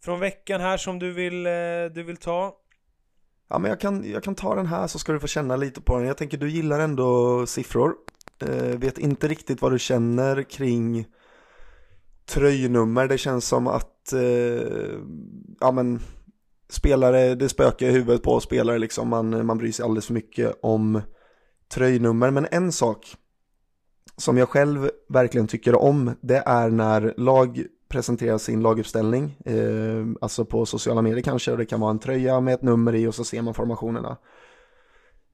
[0.04, 1.52] från veckan här som du vill, eh,
[1.92, 2.56] du vill ta.
[3.50, 5.82] Ja men jag kan, jag kan ta den här så ska du få känna lite
[5.82, 6.08] på den.
[6.08, 7.94] Jag tänker du gillar ändå siffror.
[8.42, 11.06] Eh, vet inte riktigt vad du känner kring
[12.30, 13.08] tröjnummer.
[13.08, 15.00] Det känns som att, eh,
[15.60, 16.00] ja men,
[16.70, 19.10] spelare, det spökar i huvudet på spelare liksom.
[19.10, 21.02] Man, man bryr sig alldeles för mycket om
[21.74, 22.32] tröjnummer.
[22.32, 23.16] Men en sak
[24.18, 30.46] som jag själv verkligen tycker om, det är när lag presenterar sin laguppställning, eh, alltså
[30.46, 33.16] på sociala medier kanske, och det kan vara en tröja med ett nummer i och
[33.16, 34.18] så ser man formationerna.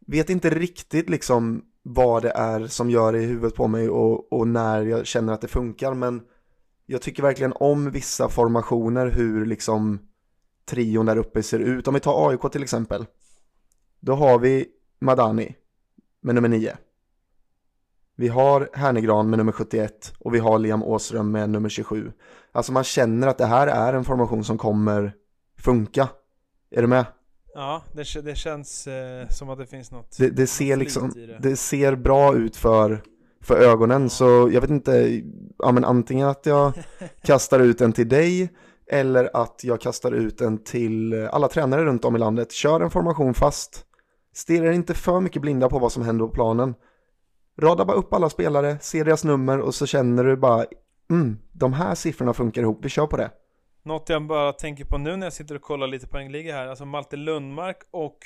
[0.07, 4.33] Vet inte riktigt liksom vad det är som gör det i huvudet på mig och,
[4.33, 6.21] och när jag känner att det funkar, men
[6.85, 9.99] jag tycker verkligen om vissa formationer, hur liksom
[10.65, 11.87] trion där uppe ser ut.
[11.87, 13.05] Om vi tar AIK till exempel,
[13.99, 14.67] då har vi
[14.99, 15.55] Madani
[16.21, 16.77] med nummer 9.
[18.15, 22.11] Vi har Hernegran med nummer 71 och vi har Liam Åström med nummer 27.
[22.51, 25.13] Alltså man känner att det här är en formation som kommer
[25.57, 26.09] funka.
[26.71, 27.05] Är du med?
[27.53, 31.39] Ja, det, det känns eh, som att det finns något Det, det ser liksom, det.
[31.49, 33.03] det ser bra ut för,
[33.45, 35.21] för ögonen så jag vet inte,
[35.57, 36.73] ja men antingen att jag
[37.23, 38.49] kastar ut den till dig
[38.91, 42.51] eller att jag kastar ut den till alla tränare runt om i landet.
[42.51, 43.85] Kör en formation fast.
[44.33, 46.75] Stirra inte för mycket blinda på vad som händer på planen.
[47.61, 50.65] Rada bara upp alla spelare, se deras nummer och så känner du bara,
[51.09, 53.31] mm, de här siffrorna funkar ihop, vi kör på det.
[53.83, 56.85] Något jag bara tänker på nu när jag sitter och kollar lite poängliga här, alltså
[56.85, 58.17] Malte Lundmark och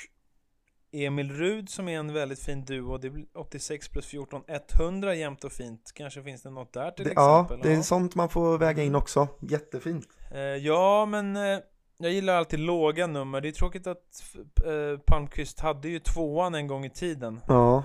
[0.92, 4.42] Emil Rud som är en väldigt fin duo, det blir 86 plus 14,
[4.78, 5.92] 100 jämnt och fint.
[5.94, 7.58] Kanske finns det något där till det exempel?
[7.62, 10.08] ja, det är sånt man får väga in också, jättefint.
[10.30, 11.58] Eh, ja, men eh,
[11.98, 13.40] jag gillar alltid låga nummer.
[13.40, 14.24] Det är tråkigt att
[14.66, 17.40] eh, Palmqvist hade ju tvåan en gång i tiden.
[17.48, 17.84] Ja,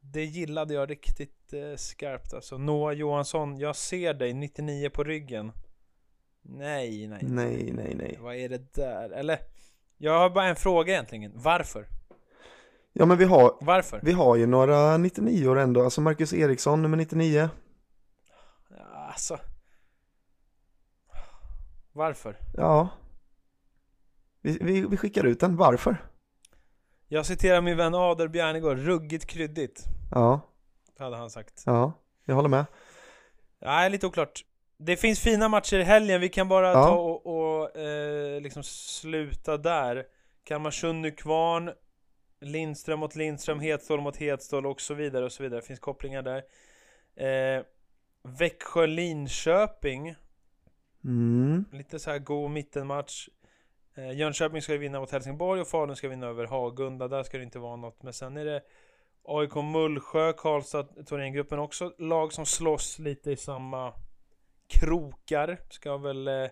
[0.00, 2.58] Det gillade jag riktigt eh, skarpt alltså.
[2.58, 5.52] Noah Johansson, jag ser dig, 99 på ryggen.
[6.42, 8.18] Nej, nej, nej, nej, nej.
[8.20, 9.10] Vad är det där?
[9.10, 9.38] Eller?
[9.98, 11.32] Jag har bara en fråga egentligen.
[11.34, 11.86] Varför?
[12.92, 14.00] Ja men vi har, Varför?
[14.02, 17.48] vi har ju några 99 år ändå, alltså Marcus Eriksson nummer 99.
[18.70, 18.76] Ja,
[19.10, 19.38] Alltså.
[21.92, 22.36] Varför?
[22.56, 22.88] Ja.
[24.42, 25.96] Vi, vi, vi skickar ut den, varför?
[27.08, 29.84] Jag citerar min vän Ader Bjärnegård, ruggigt kryddigt.
[30.10, 30.40] Ja,
[30.98, 31.62] Hade han sagt.
[31.66, 31.92] ja,
[32.24, 32.64] jag håller med.
[33.60, 34.44] Nej, lite oklart.
[34.78, 36.84] Det finns fina matcher i helgen, vi kan bara Ja.
[36.86, 40.04] ta och, och eh, liksom sluta där.
[40.44, 41.70] Kalmarsund Nykvarn,
[42.40, 45.60] Lindström mot Lindström, Hedstål mot Hedstål och så vidare och så vidare.
[45.60, 46.44] Det finns kopplingar där.
[47.26, 47.62] Eh,
[48.22, 50.14] Växjö Linköping,
[51.04, 51.64] Mm.
[51.72, 53.28] lite så här god mittenmatch.
[53.94, 57.08] Eh, Jönköping ska ju vinna mot Helsingborg och Falun ska vinna över Hagunda.
[57.08, 58.02] Där ska det inte vara något.
[58.02, 58.62] Men sen är det
[59.24, 61.94] AIK Mullsjö, Karlstad, Thorengruppen också.
[61.98, 63.92] Lag som slåss lite i samma
[64.66, 65.58] krokar.
[65.70, 66.46] Ska väl eh,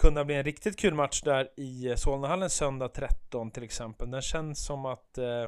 [0.00, 4.10] kunna bli en riktigt kul match där i eh, Solnahallen söndag 13 till exempel.
[4.10, 5.46] Den känns som att, eh,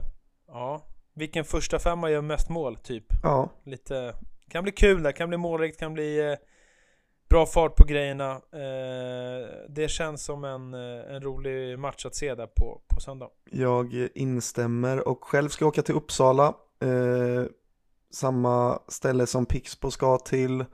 [0.48, 3.04] ja, vilken första femma gör mest mål typ.
[3.22, 4.14] Ja, Lite,
[4.48, 6.38] kan bli kul där, kan bli målrikt, kan bli eh,
[7.28, 8.30] bra fart på grejerna.
[8.32, 13.28] Eh, det känns som en, eh, en rolig match att se där på, på söndag.
[13.50, 16.54] jag instämmer och själv ska jag åka till Uppsala.
[16.82, 17.44] Eh,
[18.10, 20.64] samma ställe som Pixbo ska till.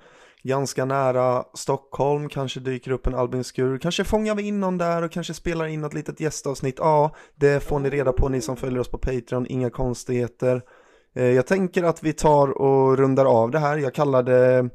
[0.43, 3.78] Ganska nära Stockholm, kanske dyker upp en Albin Skur.
[3.78, 6.76] Kanske fångar vi in någon där och kanske spelar in något litet gästavsnitt.
[6.78, 10.62] Ja, det får ni reda på ni som följer oss på Patreon, inga konstigheter.
[11.14, 13.78] Eh, jag tänker att vi tar och rundar av det här.
[13.78, 14.68] Jag kallade,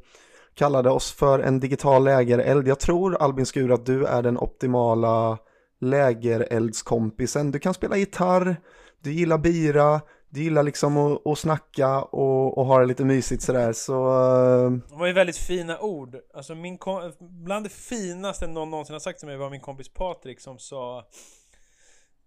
[0.54, 2.68] kallade oss för en digital lägereld.
[2.68, 5.38] Jag tror Albin Skur att du är den optimala
[5.82, 7.52] lägereldskompisen.
[7.52, 8.56] Du kan spela gitarr,
[9.04, 10.02] du gillar bira,
[10.34, 13.74] du gillar liksom att, att snacka och, och ha det lite mysigt sådär.
[13.74, 16.16] Så eh, Det var ju väldigt fina ord.
[16.34, 16.78] Alltså min
[17.20, 21.06] bland det finaste någon någonsin har sagt till mig var min kompis Patrik som sa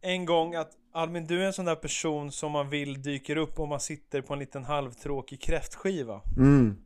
[0.01, 3.59] en gång att Albin du är en sån där person som man vill dyker upp
[3.59, 6.21] om man sitter på en liten halvtråkig kräftskiva.
[6.37, 6.77] mm,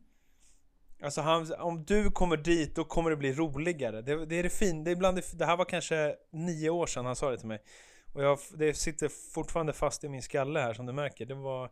[1.03, 4.01] Alltså han, om du kommer dit då kommer det bli roligare.
[4.01, 4.85] Det, det är det fint.
[4.85, 7.47] Det, är bland det, det här var kanske nio år sedan han sa det till
[7.47, 7.61] mig.
[8.13, 11.25] Och jag, det sitter fortfarande fast i min skalle här som du märker.
[11.25, 11.69] Det var,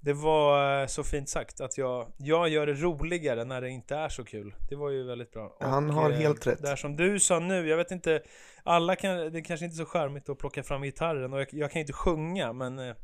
[0.00, 3.96] det var eh, så fint sagt att jag, jag gör det roligare när det inte
[3.96, 4.54] är så kul.
[4.68, 5.56] Det var ju väldigt bra.
[5.60, 6.62] Han har eh, helt rätt.
[6.62, 8.22] Det här som du sa nu, jag vet inte.
[8.62, 11.48] Alla kan, det är kanske inte är så charmigt att plocka fram gitarren och jag,
[11.50, 12.94] jag kan inte sjunga men eh,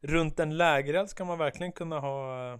[0.00, 2.52] runt en lägereld ska man verkligen kunna ha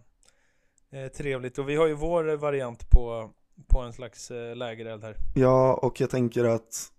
[0.92, 1.58] eh, trevligt.
[1.58, 3.30] Och vi har ju vår variant på,
[3.68, 5.16] på en slags eh, lägereld här.
[5.34, 6.92] Ja, och jag tänker att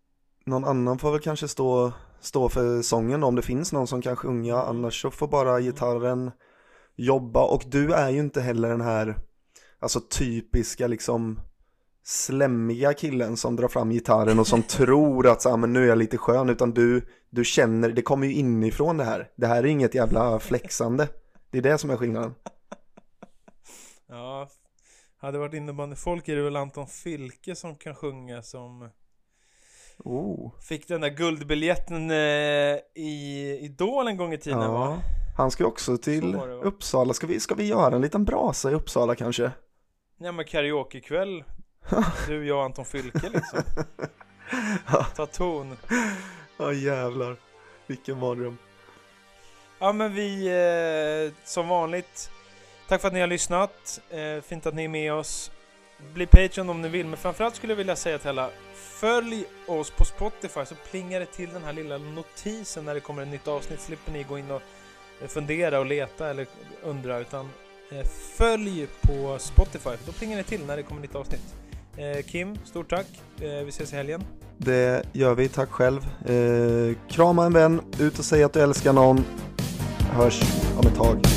[0.45, 4.15] någon annan får väl kanske stå, stå för sången om det finns någon som kan
[4.15, 4.57] sjunga.
[4.57, 6.31] Annars så får bara gitarren
[6.95, 7.43] jobba.
[7.43, 9.17] Och du är ju inte heller den här,
[9.79, 11.39] alltså typiska liksom
[12.03, 15.87] slämmiga killen som drar fram gitarren och som tror att så, ah, men nu är
[15.87, 16.49] jag lite skön.
[16.49, 19.29] Utan du, du känner, det kommer ju inifrån det här.
[19.35, 21.07] Det här är inget jävla flexande.
[21.49, 22.33] Det är det som är skillnaden.
[24.07, 24.49] Ja,
[25.17, 28.89] hade varit innebandyfolk är det väl Anton Filke som kan sjunga som
[30.03, 30.51] Oh.
[30.61, 32.17] fick den där guldbiljetten eh,
[32.95, 34.71] i Idol en gång i tiden Ja.
[34.71, 34.99] va?
[35.37, 36.37] Han ska också till det?
[36.47, 37.13] Uppsala.
[37.13, 39.51] Ska vi, ska vi göra en liten brasa i Uppsala kanske?
[40.17, 41.43] Ja men karaokekväll.
[42.27, 43.59] Du, jag och Anton Fylke liksom.
[45.15, 45.77] Ta ton.
[46.57, 47.35] Ja jävlar.
[47.87, 48.57] Vilken mardröm.
[49.79, 52.31] Ja men vi, eh, som vanligt,
[52.87, 54.01] tack för att ni har lyssnat.
[54.09, 55.51] Eh, fint att ni är med oss.
[56.13, 59.89] Bli Patreon om ni vill, men framförallt skulle jag vilja säga till alla, följ oss
[59.91, 63.47] på Spotify så plingar det till den här lilla notisen när det kommer ett nytt
[63.47, 63.81] avsnitt.
[63.81, 64.61] Slipper ni gå in och
[65.21, 66.47] eh, fundera och leta eller
[66.83, 67.49] undra, utan
[67.91, 71.55] eh, följ på Spotify, för då plingar det till när det kommer ett nytt avsnitt.
[71.97, 73.07] Eh, Kim, stort tack.
[73.37, 74.23] Vi ses i helgen.
[74.57, 76.01] Det gör vi, tack själv.
[77.09, 79.25] Krama en vän, ut och säg att du älskar någon.
[79.99, 80.41] Hörs
[80.77, 81.30] om ett tag.